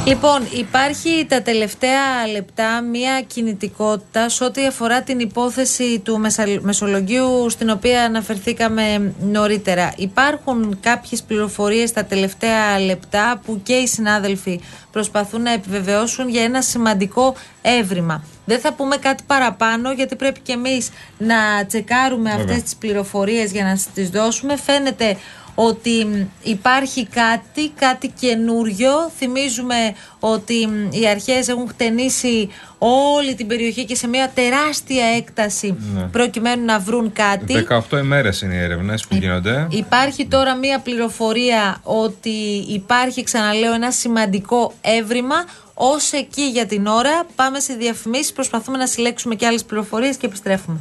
Λοιπόν, 0.06 0.48
υπάρχει 0.52 1.26
τα 1.30 1.42
τελευταία 1.42 2.28
λεπτά 2.32 2.82
μία 2.82 3.22
κινητικότητα 3.28 4.30
σε 4.30 4.44
ό,τι 4.44 4.66
αφορά 4.66 5.02
την 5.02 5.20
υπόθεση 5.20 6.00
του 6.00 6.20
Μεσα- 6.20 6.60
Μεσολογγίου 6.62 7.50
στην 7.50 7.70
οποία 7.70 8.04
αναφερθήκαμε 8.04 9.14
νωρίτερα. 9.22 9.94
Υπάρχουν 9.98 10.78
κάποιες 10.82 11.22
πληροφορίες 11.24 11.92
τα 11.92 12.06
τελευταία 12.06 12.80
λεπτά 12.80 13.42
που 13.46 13.60
και 13.64 13.74
οι 13.74 13.88
συνάδελφοι 13.88 14.62
προσπαθούν 14.92 15.42
να 15.42 15.52
επιβεβαιώσουν 15.52 16.30
για 16.30 16.44
ένα 16.44 16.62
σημαντικό 16.62 17.36
έβριμα. 17.62 18.24
Δεν 18.46 18.60
θα 18.60 18.74
πούμε 18.74 18.96
κάτι 18.98 19.24
παραπάνω 19.28 19.92
γιατί 19.92 20.16
πρέπει 20.16 20.40
και 20.40 20.52
εμείς 20.52 20.90
να 21.18 21.66
τσεκάρουμε 21.68 22.30
Βέβαια. 22.30 22.46
αυτές 22.46 22.64
τις 22.64 22.76
πληροφορίες 22.76 23.52
για 23.52 23.64
να 23.64 23.80
τις 23.94 24.10
δώσουμε. 24.10 24.58
Φαίνεται 24.58 25.18
ότι 25.56 26.06
μ, 26.06 26.26
υπάρχει 26.44 27.06
κάτι, 27.08 27.70
κάτι 27.80 28.14
καινούριο. 28.20 29.12
Θυμίζουμε 29.18 29.76
ότι 30.20 30.68
μ, 30.68 30.92
οι 30.92 31.08
αρχές 31.08 31.48
έχουν 31.48 31.68
χτενίσει 31.68 32.50
όλη 32.78 33.36
την 33.36 33.48
περιοχή 33.48 33.86
και 33.86 33.96
σε 33.96 34.08
μια 34.08 34.32
τεράστια 34.36 35.06
έκταση 35.06 35.76
Ναι. 35.94 36.02
προκειμένου 36.02 36.66
να 36.66 36.80
βρουν 36.80 37.12
κάτι. 37.14 37.68
18 37.90 37.98
ημέρες 37.98 38.42
είναι 38.42 38.54
οι 38.54 38.58
έρευνες 38.58 39.06
που 39.08 39.16
γίνονται. 39.16 39.68
Υπάρχει 39.70 40.26
τώρα 40.28 40.56
μία 40.56 40.80
πληροφορία 40.80 41.80
ότι 41.84 42.66
υπάρχει, 42.68 43.24
ξαναλέω, 43.24 43.74
ένα 43.74 43.92
σημαντικό 43.92 44.74
έβριμα. 44.82 45.36
Ω 45.74 46.18
εκεί 46.18 46.42
για 46.42 46.66
την 46.66 46.86
ώρα, 46.88 47.26
πάμε 47.36 47.60
σε 47.60 47.74
διαφημίσεις, 47.74 48.34
προσπαθούμε 48.34 48.78
να 48.78 48.88
συλλέξουμε 48.88 49.36
και 49.36 49.46
άλλες 49.46 49.64
πληροφορίες 49.64 50.16
και 50.18 50.26
επιστρέφουμε. 50.26 50.78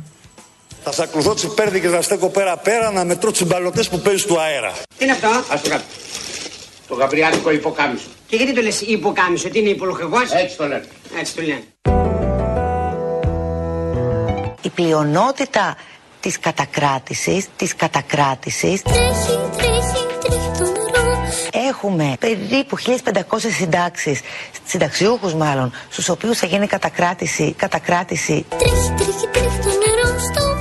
Θα 0.85 0.93
σε 0.93 1.03
ακολουθώ 1.03 1.35
τσιπέρδικες 1.35 1.91
να 1.91 2.03
στέκω 2.03 2.29
πέρα-πέρα 2.29 2.91
να 2.91 3.05
μετρώ 3.05 3.31
τσιμπαλωτές 3.31 3.89
που 3.89 3.99
παίζεις 4.01 4.25
του 4.25 4.41
αέρα. 4.41 4.73
Τι 4.99 5.05
είναι 5.05 5.12
αυτό; 5.12 5.29
Ας 5.53 5.61
το 5.62 5.69
κάτω. 5.69 5.83
Το 6.89 6.95
γαβριάτικο 6.95 7.51
υποκάμισο. 7.51 8.07
Και 8.27 8.37
γιατί 8.37 8.53
το 8.55 8.61
λες 8.61 8.81
υποκάμισο, 8.81 9.49
τι 9.49 9.59
είναι 9.59 9.69
υπολογεγός; 9.69 10.31
Έτσι 10.31 10.57
το 10.57 10.67
λένε. 10.67 10.85
Έτσι 11.21 11.35
το 11.35 11.43
λένε. 11.43 11.62
η 14.62 14.69
πλειονότητα 14.69 15.77
της 16.21 16.39
κατακράτησης, 16.39 17.47
της 17.57 17.75
κατακράτησης 17.77 18.83
Έχουμε 21.71 22.17
περίπου 22.21 22.77
1500 22.79 23.51
συντάξεις, 23.57 24.21
συνταξιούχους 24.67 25.35
μάλλον, 25.35 25.73
στους 25.91 26.09
οποίους 26.09 26.39
θα 26.39 26.47
γίνει 26.47 26.67
κατακράτηση, 26.67 27.55
κατακράτηση 27.57 28.47
Τρέχει, 28.59 28.93
τρέχει, 28.97 29.29
τρέχει 29.33 29.59
το 29.59 29.69
νερό 29.69 30.19
στο 30.19 30.41
φύλλο 30.41 30.52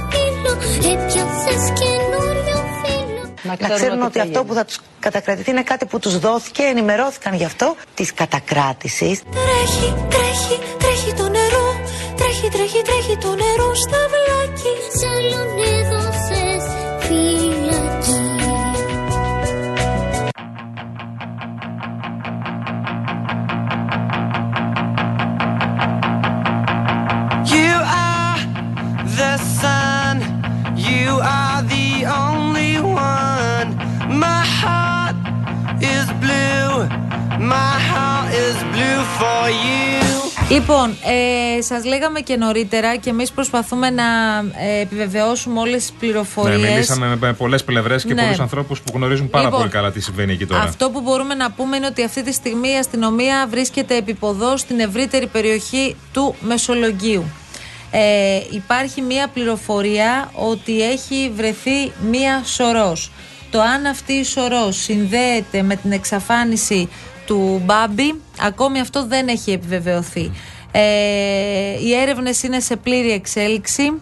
Έπιασες 1.51 1.79
καινούριο 1.79 2.59
φύλλο 2.83 3.57
να 3.59 3.75
ξέρουν 3.75 4.01
ότι 4.01 4.19
αυτό 4.19 4.43
που 4.43 4.53
θα 4.53 4.65
τους 4.65 4.79
κατακρατηθεί 4.99 5.51
είναι 5.51 5.63
κάτι 5.63 5.85
που 5.85 5.99
τους 5.99 6.19
δόθηκε, 6.19 6.63
ενημερώθηκαν 6.63 7.33
γι' 7.33 7.45
αυτό, 7.45 7.75
της 7.93 8.13
κατακράτησης. 8.13 9.21
Τρέχει, 9.21 9.95
τρέχει, 10.09 10.59
τρέχει 10.77 11.13
το 11.13 11.29
νερό 11.29 11.81
Τρέχει, 12.21 12.49
τρέχει, 12.49 12.81
τρέχει 12.81 13.17
το 13.17 13.27
νερό 13.27 13.50
Λοιπόν, 40.91 41.13
ε, 41.57 41.61
σας 41.61 41.85
λέγαμε 41.85 42.19
και 42.19 42.35
νωρίτερα 42.35 42.95
και 42.95 43.09
εμείς 43.09 43.31
προσπαθούμε 43.31 43.89
να 43.89 44.03
ε, 44.59 44.79
επιβεβαιώσουμε 44.81 45.59
όλες 45.59 45.81
τις 45.81 45.91
πληροφορίες. 45.99 46.59
Ναι, 46.61 46.69
μιλήσαμε 46.69 47.17
με 47.21 47.33
πολλές 47.33 47.63
πλευρές 47.63 48.03
και 48.03 48.13
Ναι. 48.13 48.21
πολλούς 48.21 48.39
ανθρώπους 48.39 48.81
που 48.81 48.91
γνωρίζουν 48.95 49.29
πάρα 49.29 49.43
Λοιπόν, 49.43 49.59
πολύ 49.59 49.71
καλά 49.71 49.91
τι 49.91 49.99
συμβαίνει 49.99 50.33
εκεί 50.33 50.45
τώρα. 50.45 50.61
Αυτό 50.61 50.89
που 50.89 51.01
μπορούμε 51.01 51.33
να 51.33 51.51
πούμε 51.51 51.77
είναι 51.77 51.85
ότι 51.85 52.03
αυτή 52.03 52.23
τη 52.23 52.33
στιγμή 52.33 52.69
η 52.69 52.77
αστυνομία 52.77 53.47
βρίσκεται 53.49 53.95
επιποδό 53.95 54.57
στην 54.57 54.79
ευρύτερη 54.79 55.27
περιοχή 55.27 55.95
του 56.13 56.35
Μεσολογγίου. 56.41 57.23
Ε, 57.91 58.39
υπάρχει 58.51 59.01
μία 59.01 59.27
πληροφορία 59.27 60.31
ότι 60.35 60.81
έχει 60.81 61.31
βρεθεί 61.35 61.91
μία 62.09 62.41
σωρός. 62.45 63.11
Το 63.51 63.61
αν 63.61 63.85
αυτή 63.85 64.13
η 64.13 64.23
σωρός 64.23 64.75
συνδέεται 64.81 65.61
με 65.61 65.75
την 65.75 65.91
εξαφάνιση 65.91 66.89
του 67.25 67.61
Μπάμπη, 67.65 68.21
ακόμη 68.41 68.79
αυτό 68.79 69.05
δεν 69.05 69.27
έχει 69.27 69.51
επιβεβαιωθεί. 69.51 70.31
Ε, 70.71 70.81
οι 71.83 71.93
έρευνες 71.93 72.43
είναι 72.43 72.59
σε 72.59 72.75
πλήρη 72.75 73.11
εξέλιξη. 73.11 74.01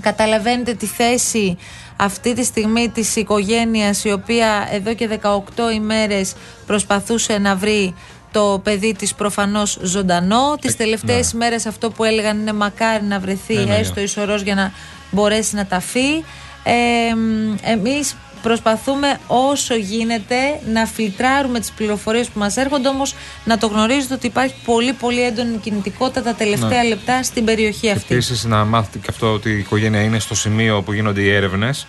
Καταλαβαίνετε 0.00 0.74
τη 0.74 0.86
θέση 0.86 1.56
αυτή 1.96 2.34
τη 2.34 2.44
στιγμή 2.44 2.88
της 2.88 3.16
οικογένειας 3.16 4.04
η 4.04 4.12
οποία 4.12 4.68
εδώ 4.72 4.94
και 4.94 5.20
18 5.22 5.72
ημέρες 5.74 6.34
προσπαθούσε 6.66 7.38
να 7.38 7.56
βρει 7.56 7.94
το 8.32 8.60
παιδί 8.62 8.94
της 8.94 9.14
προφανώς 9.14 9.78
ζωντανό. 9.82 10.56
Τις 10.60 10.76
τελευταίες 10.76 11.32
ημέρες 11.32 11.66
αυτό 11.66 11.90
που 11.90 12.04
έλεγαν 12.04 12.38
είναι 12.38 12.52
μακάρι 12.52 13.04
να 13.04 13.18
βρεθεί 13.20 13.54
Ναι, 13.54 13.64
ναι, 13.64 13.76
έστω 13.76 14.00
η 14.00 14.06
σωρός 14.06 14.42
για 14.42 14.54
να 14.54 14.72
μπορέσει 15.10 15.54
να 15.54 15.66
ταφεί. 15.66 16.24
Ε, 16.62 17.14
μ, 17.14 17.54
εμείς 17.62 18.16
προσπαθούμε 18.46 19.18
όσο 19.26 19.74
γίνεται 19.74 20.36
να 20.72 20.86
φιλτράρουμε 20.86 21.60
τις 21.60 21.70
πληροφορίες 21.70 22.28
που 22.28 22.38
μας 22.38 22.56
έρχονται 22.56 22.88
όμως 22.88 23.14
να 23.44 23.58
το 23.58 23.66
γνωρίζετε 23.66 24.14
ότι 24.14 24.26
υπάρχει 24.26 24.54
πολύ 24.64 24.92
πολύ 24.92 25.22
έντονη 25.22 25.56
κινητικότητα 25.56 26.22
τα 26.22 26.34
τελευταία 26.34 26.82
Ναι. 26.82 26.88
λεπτά 26.88 27.22
στην 27.22 27.44
περιοχή 27.44 27.90
αυτή. 27.90 28.14
Επίσης, 28.14 28.44
να 28.44 28.64
μάθετε 28.64 28.98
και 28.98 29.06
αυτό 29.10 29.32
ότι 29.32 29.50
η 29.50 29.58
οικογένεια 29.58 30.00
είναι 30.00 30.18
στο 30.18 30.34
σημείο 30.34 30.82
που 30.82 30.92
γίνονται 30.92 31.20
οι 31.20 31.30
έρευνες. 31.30 31.86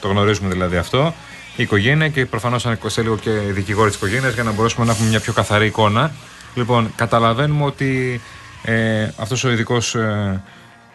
Το 0.00 0.08
γνωρίζουμε 0.08 0.48
δηλαδή 0.48 0.76
αυτό. 0.76 1.14
Η 1.56 1.62
οικογένεια 1.62 2.08
και 2.08 2.26
προφανώς 2.26 2.66
σε 2.86 3.02
λίγο 3.02 3.16
και 3.16 3.30
οι 3.30 3.50
δικηγόροι 3.52 3.88
της 3.88 3.98
οικογένειας 3.98 4.34
για 4.34 4.42
να 4.42 4.52
μπορέσουμε 4.52 4.86
να 4.86 4.92
έχουμε 4.92 5.08
μια 5.08 5.20
πιο 5.20 5.32
καθαρή 5.32 5.66
εικόνα. 5.66 6.12
Λοιπόν, 6.54 6.92
καταλαβαίνουμε 6.96 7.64
ότι 7.64 8.20
ε, 8.62 9.08
αυτός 9.16 9.44
ο 9.44 9.50
ειδικός 9.50 9.94
ε, 9.94 10.42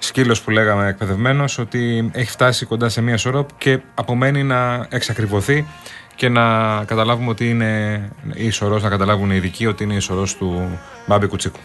σκύλος 0.05 0.41
που 0.41 0.51
λέγαμε 0.51 0.87
εκπαιδευμένος 0.87 1.57
ότι 1.57 2.09
έχει 2.13 2.29
φτάσει 2.29 2.65
κοντά 2.65 2.89
σε 2.89 3.01
μία 3.01 3.17
σωρό 3.17 3.45
και 3.57 3.79
απομένει 3.93 4.43
να 4.43 4.87
εξακριβωθεί 4.89 5.65
και 6.15 6.29
να 6.29 6.43
καταλάβουμε 6.85 7.29
ότι 7.29 7.49
είναι 7.49 8.01
η 8.33 8.49
σωρός, 8.49 8.83
να 8.83 8.89
καταλάβουν 8.89 9.31
οι 9.31 9.35
ειδικοί 9.35 9.65
ότι 9.65 9.83
είναι 9.83 9.93
η 9.93 9.99
σωρός 9.99 10.35
του 10.35 10.79
Μπάμπη 11.07 11.27
Κουτσίκου. 11.27 11.59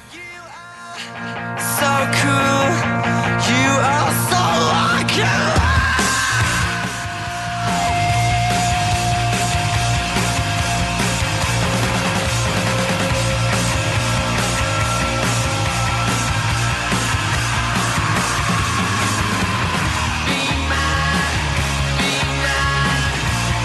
So 1.80 1.90
cool, 2.18 2.49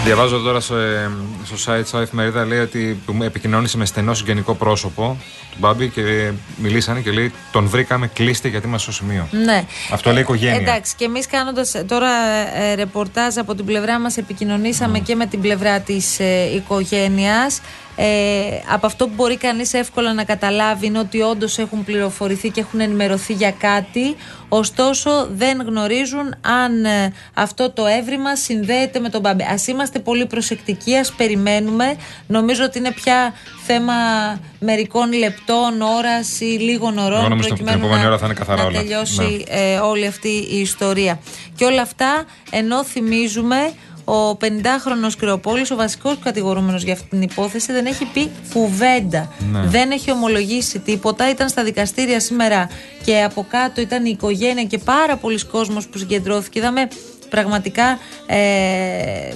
Διαβάζω 0.06 0.38
τώρα 0.38 0.60
στο, 0.60 0.76
ε, 0.76 1.10
στο 1.44 1.72
site 1.72 1.84
σαν 1.84 2.02
εφημερίδα 2.02 2.44
λέει 2.44 2.58
ότι 2.58 3.02
επικοινώνησε 3.22 3.76
με 3.76 3.84
στενό 3.84 4.14
συγγενικό 4.14 4.54
πρόσωπο 4.54 5.16
του 5.50 5.56
Μπάμπη 5.60 5.88
και 5.88 6.30
μιλήσανε 6.56 7.00
και 7.00 7.10
λέει 7.10 7.32
τον 7.52 7.66
βρήκαμε, 7.66 8.06
κλείστε 8.06 8.48
γιατί 8.48 8.66
είμαστε 8.66 8.92
στο 8.92 9.02
σημείο. 9.02 9.28
Ναι. 9.30 9.64
Αυτό 9.90 10.10
λέει 10.10 10.18
η 10.18 10.22
οικογένεια. 10.22 10.56
Εντάξει, 10.56 10.94
και 10.96 11.04
εμείς 11.04 11.26
κάνοντας 11.26 11.74
τώρα 11.88 12.10
ε, 12.56 12.74
ρεπορτάζ 12.74 13.36
από 13.36 13.54
την 13.54 13.64
πλευρά 13.64 13.98
μας, 13.98 14.16
επικοινωνήσαμε 14.16 14.98
και 14.98 15.14
με 15.14 15.26
την 15.26 15.40
πλευρά 15.40 15.80
της 15.80 16.20
ε, 16.20 16.54
οικογένειας. 16.54 17.60
Ε, 17.96 18.04
από 18.72 18.86
αυτό 18.86 19.06
που 19.06 19.12
μπορεί 19.14 19.36
κανείς 19.36 19.74
εύκολα 19.74 20.12
να 20.12 20.24
καταλάβει 20.24 20.86
είναι 20.86 20.98
ότι 20.98 21.20
όντως 21.20 21.58
έχουν 21.58 21.84
πληροφορηθεί 21.84 22.50
και 22.50 22.60
έχουν 22.60 22.80
ενημερωθεί 22.80 23.32
για 23.32 23.50
κάτι 23.50 24.16
ωστόσο 24.48 25.28
δεν 25.30 25.62
γνωρίζουν 25.66 26.34
αν 26.40 26.84
ε, 26.84 27.12
αυτό 27.34 27.70
το 27.70 27.86
έβριμα 27.86 28.36
συνδέεται 28.36 28.98
με 28.98 29.08
τον 29.08 29.20
Μπάμπη. 29.20 29.44
Ας 29.50 29.66
είμαστε 29.66 29.98
πολύ 29.98 30.26
προσεκτικοί, 30.26 30.96
ας 30.96 31.12
περιμένουμε. 31.12 31.96
Νομίζω 32.26 32.64
ότι 32.64 32.78
είναι 32.78 32.92
πια 32.92 33.32
θέμα 33.66 33.94
μερικών 34.60 35.12
λεπτών, 35.12 35.80
ώρας 35.80 36.40
ή 36.40 36.44
λίγων 36.44 36.98
ωρών 36.98 37.18
Εγώ 37.18 37.28
νομίζω 37.28 37.48
ότι 37.50 37.62
την 37.62 37.68
επόμενη 37.68 38.02
να, 38.02 38.06
ώρα 38.06 38.18
θα 38.18 38.24
είναι 38.24 38.34
καθαρά 38.34 38.62
να 38.62 38.68
όλα. 38.68 38.78
τελειώσει 38.78 39.44
ε, 39.48 39.76
όλη 39.76 40.06
αυτή 40.06 40.28
η 40.50 40.60
ιστορία. 40.60 41.18
Και 41.56 41.64
όλα 41.64 41.82
αυτά 41.82 42.24
ενώ 42.50 42.84
θυμίζουμε 42.84 43.72
ο 44.06 44.30
50χρονος 44.30 45.12
Κρεοπόλης, 45.18 45.70
ο 45.70 45.76
βασικός 45.76 46.18
κατηγορούμενος 46.24 46.82
για 46.82 46.92
αυτή 46.92 47.06
την 47.08 47.22
υπόθεση, 47.22 47.72
δεν 47.72 47.86
έχει 47.86 48.04
πει 48.04 48.30
κουβέντα. 48.52 49.32
Ναι. 49.52 49.60
Δεν 49.66 49.90
έχει 49.90 50.10
ομολογήσει 50.10 50.78
τίποτα. 50.78 51.30
Ήταν 51.30 51.48
στα 51.48 51.64
δικαστήρια 51.64 52.20
σήμερα 52.20 52.68
και 53.04 53.22
από 53.22 53.46
κάτω 53.50 53.80
ήταν 53.80 54.04
η 54.04 54.10
οικογένεια 54.12 54.64
και 54.64 54.78
πάρα 54.78 55.16
πολλοί 55.16 55.44
κόσμος 55.44 55.86
που 55.86 55.98
συγκεντρώθηκε. 55.98 56.58
Είδαμε 56.58 56.88
πραγματικά 57.28 57.98
ε, 58.26 58.36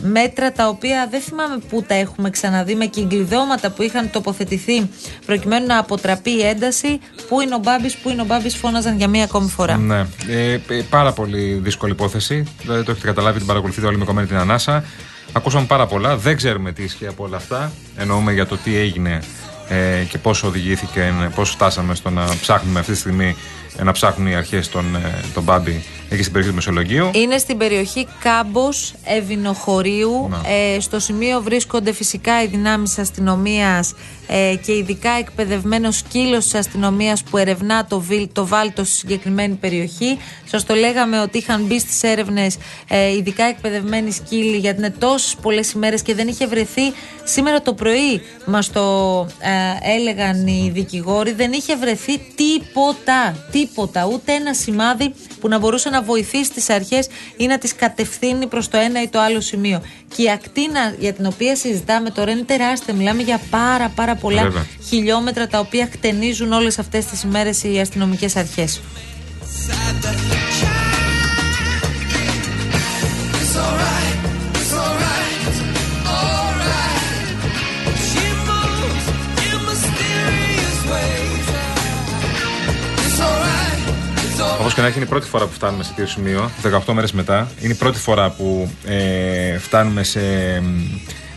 μέτρα 0.02 0.52
τα 0.52 0.68
οποία 0.68 1.08
δεν 1.10 1.20
θυμάμαι 1.20 1.58
πού 1.68 1.82
τα 1.82 1.94
έχουμε 1.94 2.30
ξαναδεί 2.30 2.74
με 2.74 2.86
κυκλειδώματα 2.86 3.70
που 3.70 3.82
είχαν 3.82 4.10
τοποθετηθεί 4.10 4.90
προκειμένου 5.26 5.66
να 5.66 5.78
αποτραπεί 5.78 6.30
η 6.30 6.42
ένταση. 6.46 7.00
Πού 7.28 7.40
είναι 7.40 7.54
ο 7.54 7.58
Μπάμπης, 7.58 7.96
πού 7.96 8.10
είναι 8.10 8.22
ο 8.22 8.24
Μπάμπης 8.24 8.56
φώναζαν 8.56 8.96
για 8.96 9.08
μία 9.08 9.24
ακόμη 9.24 9.48
φορά. 9.48 9.76
Ναι. 9.76 10.06
Ε, 10.28 10.52
ε, 10.52 10.60
πάρα 10.90 11.12
πολύ 11.12 11.60
δύσκολη 11.62 11.92
υπόθεση. 11.92 12.44
Δηλαδή 12.62 12.84
το 12.84 12.90
έχετε 12.90 13.06
καταλάβει, 13.06 13.38
την 13.38 13.46
παρακολουθείτε 13.46 13.86
όλοι 13.86 13.96
με 13.96 14.04
κομμένη 14.04 14.26
την 14.26 14.36
ανάσα. 14.36 14.84
Ακούσαμε 15.32 15.66
πάρα 15.66 15.86
πολλά. 15.86 16.16
Δεν 16.16 16.36
ξέρουμε 16.36 16.72
τι 16.72 16.82
ισχύει 16.82 17.06
από 17.06 17.24
όλα 17.24 17.36
αυτά. 17.36 17.72
Εννοούμε 17.96 18.32
για 18.32 18.46
το 18.46 18.56
τι 18.56 18.76
έγινε 18.76 19.20
ε, 19.68 20.04
και 20.08 20.18
πώς 20.18 20.42
οδηγήθηκε, 20.42 21.14
πώς 21.34 21.50
φτάσαμε 21.50 21.94
στο 21.94 22.10
να 22.10 22.24
ψάχνουμε 22.40 22.80
αυτή 22.80 22.92
τη 22.92 22.98
στιγμή 22.98 23.36
ε, 23.78 23.84
να 23.84 23.92
ψάχνουν 23.92 24.26
οι 24.26 24.34
αρχές 24.34 24.68
τον, 24.68 24.96
ε, 24.96 25.24
τον 25.34 25.42
Μπάμπη 25.42 25.84
εκεί 26.10 26.22
στην 26.22 26.32
περιοχή 26.32 26.48
του 26.50 26.54
Μεσολογγίου. 26.54 27.10
Είναι 27.14 27.38
στην 27.38 27.56
περιοχή 27.56 28.06
Κάμπος 28.20 28.94
Ευηνοχωρίου. 29.04 30.30
Ε, 30.76 30.80
στο 30.80 30.98
σημείο 30.98 31.42
βρίσκονται 31.42 31.92
φυσικά 31.92 32.42
οι 32.42 32.46
δυνάμεις 32.46 32.98
αστυνομίας 32.98 33.94
ε, 34.26 34.54
και 34.62 34.72
ειδικά 34.72 35.10
εκπαιδευμένος 35.10 35.96
σκύλος 35.96 36.44
της 36.44 36.54
αστυνομίας 36.54 37.22
που 37.22 37.36
ερευνά 37.36 37.86
το, 37.86 38.00
βίλ, 38.00 38.28
το 38.32 38.46
βάλτο 38.46 38.84
στη 38.84 38.94
συγκεκριμένη 38.94 39.54
περιοχή. 39.54 40.18
Σας 40.44 40.64
το 40.64 40.74
λέγαμε 40.74 41.20
ότι 41.20 41.38
είχαν 41.38 41.62
μπει 41.62 41.78
στις 41.78 42.02
έρευνες 42.02 42.56
ε, 42.88 43.16
ειδικά 43.16 43.44
εκπαιδευμένοι 43.44 44.12
σκύλοι 44.12 44.56
γιατί 44.56 44.78
είναι 44.78 44.94
τόσες 44.98 45.36
πολλές 45.42 45.72
ημέρες 45.72 46.02
και 46.02 46.14
δεν 46.14 46.28
είχε 46.28 46.46
βρεθεί 46.46 46.82
σήμερα 47.24 47.62
το 47.62 47.74
πρωί 47.74 48.22
μας 48.46 48.72
το 48.72 48.80
ε, 49.40 49.94
έλεγαν 49.96 50.46
οι 50.46 50.70
δικηγόροι 50.74 51.32
δεν 51.32 51.52
είχε 51.52 51.76
βρεθεί 51.76 52.18
τίποτα 52.18 53.46
τίποτα 53.50 54.06
ούτε 54.12 54.32
ένα 54.32 54.54
σημάδι 54.54 55.14
που 55.40 55.48
να 55.48 55.58
μπορούσε 55.58 55.90
να 55.90 55.99
βοηθήσει 56.02 56.50
τις 56.52 56.70
αρχές 56.70 57.08
ή 57.36 57.46
να 57.46 57.58
τις 57.58 57.74
κατευθύνει 57.74 58.46
προς 58.46 58.68
το 58.68 58.76
ένα 58.76 59.02
ή 59.02 59.08
το 59.08 59.20
άλλο 59.20 59.40
σημείο. 59.40 59.82
Και 60.16 60.22
η 60.22 60.30
ακτίνα 60.30 60.94
για 60.98 61.12
την 61.12 61.26
οποία 61.26 61.56
συζητάμε 61.56 62.10
τώρα 62.10 62.30
είναι 62.30 62.42
τεράστια. 62.42 62.94
Μιλάμε 62.94 63.22
για 63.22 63.40
πάρα 63.50 63.88
πάρα 63.88 64.14
πολλά 64.14 64.42
Βέβαια. 64.42 64.66
χιλιόμετρα 64.88 65.46
τα 65.46 65.58
οποία 65.58 65.88
χτενίζουν 65.92 66.52
όλες 66.52 66.78
αυτές 66.78 67.04
τις 67.04 67.22
ημέρες 67.22 67.62
οι 67.62 67.80
αστυνομικές 67.80 68.36
αρχές. 68.36 68.80
Και 84.74 84.80
να 84.80 84.86
έχει, 84.86 84.96
είναι 84.96 85.04
η 85.04 85.08
πρώτη 85.08 85.26
φορά 85.26 85.46
που 85.46 85.52
φτάνουμε 85.52 85.82
σε 85.82 85.88
τέτοιο 85.90 86.06
σημείο, 86.06 86.50
18 86.86 86.92
μέρες 86.92 87.12
μετά. 87.12 87.50
Είναι 87.60 87.72
η 87.72 87.76
πρώτη 87.76 87.98
φορά 87.98 88.30
που 88.30 88.70
ε, 88.86 89.58
φτάνουμε 89.58 90.02
σε 90.02 90.20
μ, 90.60 90.66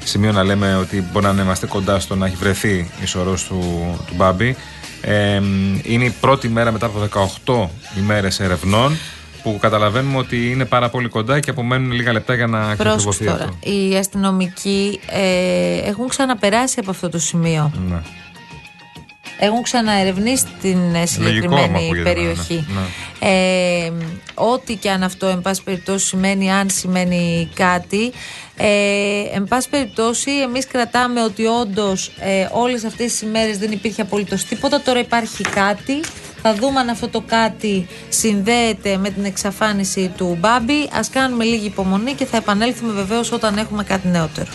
σημείο 0.03 0.31
να 0.31 0.43
λέμε 0.43 0.75
ότι 0.75 1.03
μπορεί 1.11 1.25
να 1.25 1.41
είμαστε 1.41 1.67
κοντά 1.67 1.99
στο 1.99 2.15
να 2.15 2.25
έχει 2.25 2.35
βρεθεί 2.35 2.89
η 3.01 3.05
σωρός 3.05 3.43
του, 3.43 3.59
του 4.07 4.13
Μπάμπη. 4.15 4.55
Ε, 5.01 5.39
μ, 5.39 5.79
είναι 5.83 6.03
η 6.05 6.13
πρώτη 6.19 6.49
μέρα 6.49 6.71
μετά 6.71 6.85
από 6.85 7.69
18 7.95 7.99
ημέρες 7.99 8.39
ερευνών 8.39 8.97
που 9.43 9.57
καταλαβαίνουμε 9.61 10.17
ότι 10.17 10.51
είναι 10.51 10.65
πάρα 10.65 10.89
πολύ 10.89 11.07
κοντά 11.07 11.39
και 11.39 11.49
απομένουν 11.49 11.91
λίγα 11.91 12.11
λεπτά 12.13 12.33
για 12.33 12.47
να 12.47 12.59
Πρόσεξε 12.59 12.83
ακριβωθεί 12.85 13.25
τώρα. 13.25 13.43
αυτό. 13.43 13.71
Οι 13.71 13.95
αστυνομικοί 13.95 14.99
ε, 15.09 15.89
έχουν 15.89 16.07
ξαναπεράσει 16.07 16.79
από 16.79 16.91
αυτό 16.91 17.09
το 17.09 17.19
σημείο. 17.19 17.71
Ναι. 17.89 18.01
Έχουν 19.39 19.61
ξαναερευνήσει 19.61 20.45
την 20.61 20.77
ε, 20.77 20.77
Λογικό, 20.77 20.95
άμα 20.95 21.07
συγκεκριμένη 21.07 21.75
ακούγεται, 21.75 21.95
ναι, 21.97 22.13
περιοχή. 22.13 22.65
ναι, 22.67 23.29
Ε, 23.29 23.91
ό,τι 24.33 24.75
και 24.75 24.89
αν 24.89 25.03
αυτό, 25.03 25.27
εν 25.27 25.41
πάση 25.41 25.63
περιπτώσει, 25.63 26.07
σημαίνει, 26.07 26.51
αν 26.51 26.69
σημαίνει 26.69 27.49
κάτι. 27.53 28.11
Ε, 28.57 28.67
εν 29.33 29.43
πάση 29.43 29.69
περιπτώσει, 29.69 30.31
εμείς 30.31 30.67
κρατάμε 30.67 31.23
ότι 31.23 31.45
όντως 31.45 32.11
ε, 32.19 32.47
όλες 32.51 32.83
αυτές 32.83 33.11
τις 33.11 33.21
ημέρες 33.21 33.57
δεν 33.57 33.71
υπήρχε 33.71 34.01
απολύτως 34.01 34.43
τίποτα. 34.45 34.81
Τώρα 34.81 34.99
υπάρχει 34.99 35.43
κάτι. 35.43 35.99
Θα 36.41 36.53
δούμε 36.55 36.79
αν 36.79 36.89
αυτό 36.89 37.07
το 37.07 37.21
κάτι 37.27 37.87
συνδέεται 38.09 38.97
με 38.97 39.09
την 39.09 39.25
εξαφάνιση 39.25 40.11
του 40.17 40.37
Μπάμπη. 40.39 40.89
Ας 40.93 41.09
κάνουμε 41.09 41.43
λίγη 41.43 41.65
υπομονή 41.65 42.13
και 42.13 42.25
θα 42.25 42.37
επανέλθουμε 42.37 42.93
βεβαίως 42.93 43.31
όταν 43.31 43.57
έχουμε 43.57 43.83
κάτι 43.83 44.07
νεότερο. 44.07 44.49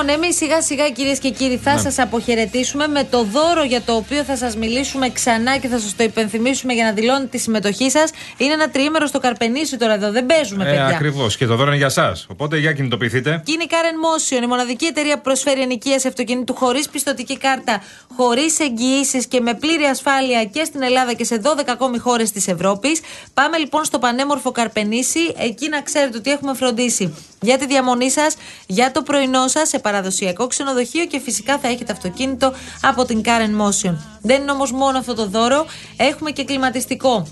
Λοιπόν, 0.00 0.14
εμείς 0.16 0.36
σιγά 0.36 0.62
σιγά 0.62 0.90
κυρίες 0.90 1.18
και 1.18 1.30
κύριοι 1.30 1.56
θα 1.56 1.74
Ναι. 1.74 1.80
σας 1.80 1.98
αποχαιρετήσουμε 1.98 2.86
με 2.88 3.04
το 3.04 3.22
δώρο 3.22 3.64
για 3.64 3.82
το 3.82 3.92
οποίο 3.94 4.22
θα 4.24 4.36
σας 4.36 4.56
μιλήσουμε 4.56 5.10
ξανά 5.10 5.56
και 5.58 5.68
θα 5.68 5.78
σας 5.78 5.96
το 5.96 6.02
υπενθυμίσουμε 6.04 6.72
για 6.72 6.84
να 6.84 6.92
δηλώνετε 6.92 7.26
τη 7.26 7.38
συμμετοχή 7.38 7.90
σας. 7.90 8.10
Είναι 8.36 8.52
ένα 8.52 8.70
τριήμερο 8.70 9.06
στο 9.06 9.18
Καρπενήσι 9.18 9.76
τώρα 9.76 9.92
εδώ. 9.94 10.10
Δεν 10.10 10.26
παίζουμε, 10.26 10.64
Ε, 10.64 10.66
παιδιά. 10.66 10.86
Ακριβώς. 10.86 11.36
Και 11.36 11.46
το 11.46 11.56
δώρο 11.56 11.68
είναι 11.68 11.76
για 11.76 11.86
εσά. 11.86 12.16
Οπότε 12.28 12.58
για 12.58 12.72
κινητοποιηθείτε. 12.72 13.42
Και 13.44 13.52
είναι 13.52 13.62
η 13.62 13.68
Karen 13.70 14.36
Motion, 14.38 14.42
η 14.42 14.46
μοναδική 14.46 14.84
εταιρεία 14.84 15.14
που 15.14 15.22
προσφέρει 15.22 15.60
ενοικίαση 15.60 16.08
αυτοκινήτου 16.08 16.54
χωρίς 16.54 16.88
πιστοτική 16.88 17.38
κάρτα, 17.38 17.82
χωρίς 18.16 18.60
εγγυήσεις 18.60 19.26
και 19.26 19.40
με 19.40 19.54
πλήρη 19.54 19.84
ασφάλεια 19.84 20.44
και 20.44 20.64
στην 20.64 20.82
Ελλάδα 20.82 21.12
και 21.12 21.24
σε 21.24 21.36
12 21.36 21.70
ακόμη 21.72 21.98
χώρες 21.98 22.30
της 22.30 22.48
Ευρώπης. 22.48 23.00
Πάμε 23.34 23.56
λοιπόν 23.58 23.84
στο 23.84 23.98
πανέμορφο 23.98 24.50
Καρπενήσι. 24.50 25.34
Εκεί 25.38 25.68
να 25.68 25.80
ξέρετε 25.82 26.16
ότι 26.18 26.30
έχουμε 26.30 26.54
φροντίσει 26.54 27.14
για 27.40 27.58
τη 27.58 27.66
διαμονή 27.66 28.10
σας, 28.10 28.36
για 28.66 28.92
το 28.92 29.02
πρωινό 29.02 29.48
σας, 29.48 29.68
σε 29.68 29.78
παραδοσιακό 29.78 30.46
ξενοδοχείο 30.46 31.04
και 31.06 31.20
φυσικά 31.20 31.58
θα 31.58 31.68
έχετε 31.68 31.92
αυτοκίνητο 31.92 32.52
από 32.82 33.04
την 33.04 33.22
Karen 33.24 33.62
Motion. 33.62 33.94
Δεν 34.22 34.42
είναι 34.42 34.50
όμως 34.50 34.72
μόνο 34.72 34.98
αυτό 34.98 35.14
το 35.14 35.26
δώρο, 35.26 35.66
έχουμε 35.96 36.30
και 36.30 36.44
κλιματιστικό. 36.44 37.26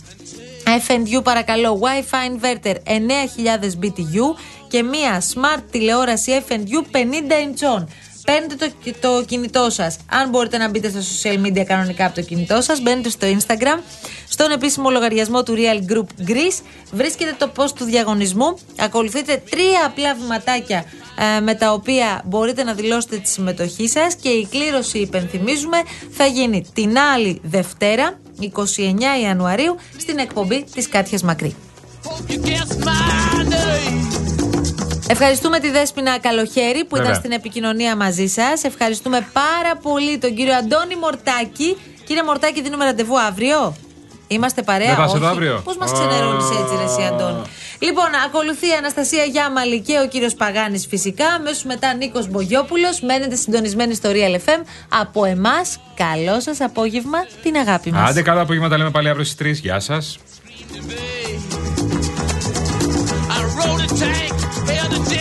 FNU 0.65 1.23
παρακαλώ, 1.23 1.81
Wi-Fi 1.83 2.31
inverter 2.31 2.75
9000 2.85 3.85
BTU 3.85 4.35
και 4.69 4.83
μία 4.83 5.23
smart 5.35 5.63
τηλεόραση 5.71 6.45
FNU 6.49 6.97
50 6.97 7.01
inch. 7.01 7.85
Παίρνετε 8.27 8.55
το, 8.57 8.93
το 9.01 9.25
κινητό 9.25 9.71
σας. 9.71 9.97
Αν 10.11 10.29
μπορείτε 10.29 10.57
να 10.57 10.69
μπείτε 10.69 10.89
στα 10.89 11.01
social 11.01 11.47
media 11.47 11.65
κανονικά 11.65 12.07
από 12.07 12.15
το 12.15 12.21
κινητό 12.21 12.61
σας, 12.61 12.81
μπαίνετε 12.81 13.09
στο 13.09 13.27
Instagram, 13.27 13.83
στον 14.29 14.51
επίσημο 14.51 14.91
λογαριασμό 14.91 15.43
του 15.43 15.55
Real 15.57 15.93
Group 15.93 16.29
Greece, 16.29 16.63
βρίσκετε 16.93 17.35
το 17.39 17.51
post 17.57 17.71
του 17.75 17.85
διαγωνισμού, 17.85 18.59
ακολουθείτε 18.79 19.43
τρία 19.51 19.87
απλά 19.87 20.15
βηματάκια 20.15 20.85
ε, 21.37 21.41
με 21.41 21.55
τα 21.55 21.73
οποία 21.73 22.23
μπορείτε 22.25 22.63
να 22.65 22.75
δηλώσετε 22.75 23.17
τη 23.17 23.29
συμμετοχή 23.29 23.89
σας 23.89 24.15
και 24.15 24.29
η 24.29 24.47
κλήρωση, 24.51 24.99
υπενθυμίζουμε, 24.99 25.77
θα 26.11 26.27
γίνει 26.27 26.67
την 26.75 26.99
άλλη 26.99 27.41
Δευτέρα, 27.43 28.19
29 28.41 28.61
Ιανουαρίου, 29.23 29.77
στην 29.97 30.19
εκπομπή 30.19 30.65
της 30.75 30.89
Κάτιας 30.89 31.23
Μακρύ. 31.23 31.55
Ευχαριστούμε 35.09 35.59
τη 35.59 35.71
Δέσποινα 35.71 36.19
Καλοχέρη 36.19 36.81
που 36.85 36.97
Βέβαια. 36.97 37.05
ήταν 37.07 37.15
στην 37.15 37.33
επικοινωνία 37.33 37.97
μαζί 37.97 38.27
σας. 38.27 38.65
Ευχαριστούμε 38.65 39.29
πάρα 39.33 39.77
πολύ 39.83 40.19
τον 40.19 40.35
κύριο 40.35 40.55
Αντώνη 40.55 40.97
Μορτάκη. 40.97 41.77
Κύριε 42.05 42.23
Μορτάκη, 42.23 42.63
δίνουμε 42.63 42.85
ραντεβού 42.85 43.21
αύριο. 43.21 43.77
Είμαστε 44.29 44.63
παρέα. 44.63 44.87
Δεν 44.87 44.97
θα 44.97 45.05
είσαι 45.05 45.17
εδώ 45.17 45.27
αύριο; 45.27 45.61
Πώς 45.65 45.77
μας 45.77 45.93
ξενερώνεις 45.93 46.45
έτσι, 46.45 46.77
ρε, 46.77 46.85
εσύ, 46.85 47.03
Αντώνη; 47.13 47.43
Λοιπόν, 47.79 48.05
ακολουθεί 48.27 48.67
η 48.69 48.73
Αναστασία 48.79 49.25
Γιάμαλη 49.25 49.81
και 49.81 50.01
ο 50.05 50.09
κύριος 50.09 50.35
Παγάνης 50.35 50.87
φυσικά. 50.87 51.27
Αμέσως 51.27 51.65
μετά 51.65 51.95
Νίκος 51.95 52.29
Μπογιόπουλος. 52.29 53.01
Μένετε 53.01 53.37
συντονισμένοι 53.37 53.95
στο 53.95 54.11
Real 54.13 54.35
FM. 54.35 54.63
Από 54.89 55.25
εμάς, 55.25 55.81
καλό 55.95 56.41
σας 56.41 56.61
απόγευμα, 56.61 57.19
την 57.43 57.57
αγάπη 57.57 57.93
μας. 57.93 58.11
Άντε, 58.11 58.23
καλά 58.23 58.41
απόγευμα, 58.41 58.69
τα 58.69 58.77
λέμε 58.77 58.91
πάλι 58.91 59.09
αύριο 59.09 59.25
στις 59.25 59.37
3. 59.37 59.61
Γεια 59.61 59.81
σας. 59.81 60.19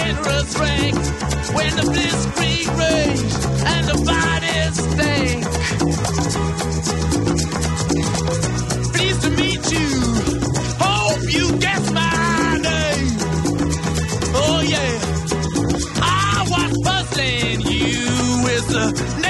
Generous 0.05 0.59
rank 0.59 0.95
when 1.55 1.71
the 1.77 1.81
blitzkrieg 1.91 2.67
raged 2.77 3.41
and 3.65 3.87
the 3.87 3.97
bodies 4.05 4.75
stank. 4.93 5.41
Pleased 8.93 9.21
to 9.23 9.29
meet 9.31 9.65
you. 9.71 9.89
Hope 10.77 11.23
you 11.33 11.57
guess 11.57 11.83
my 11.91 12.59
name. 12.61 13.17
Oh 14.35 14.61
yeah, 14.73 14.93
I 16.03 16.45
was 16.53 16.71
puzzling 16.83 17.61
you 17.61 18.43
with 18.45 18.67
the 18.67 19.24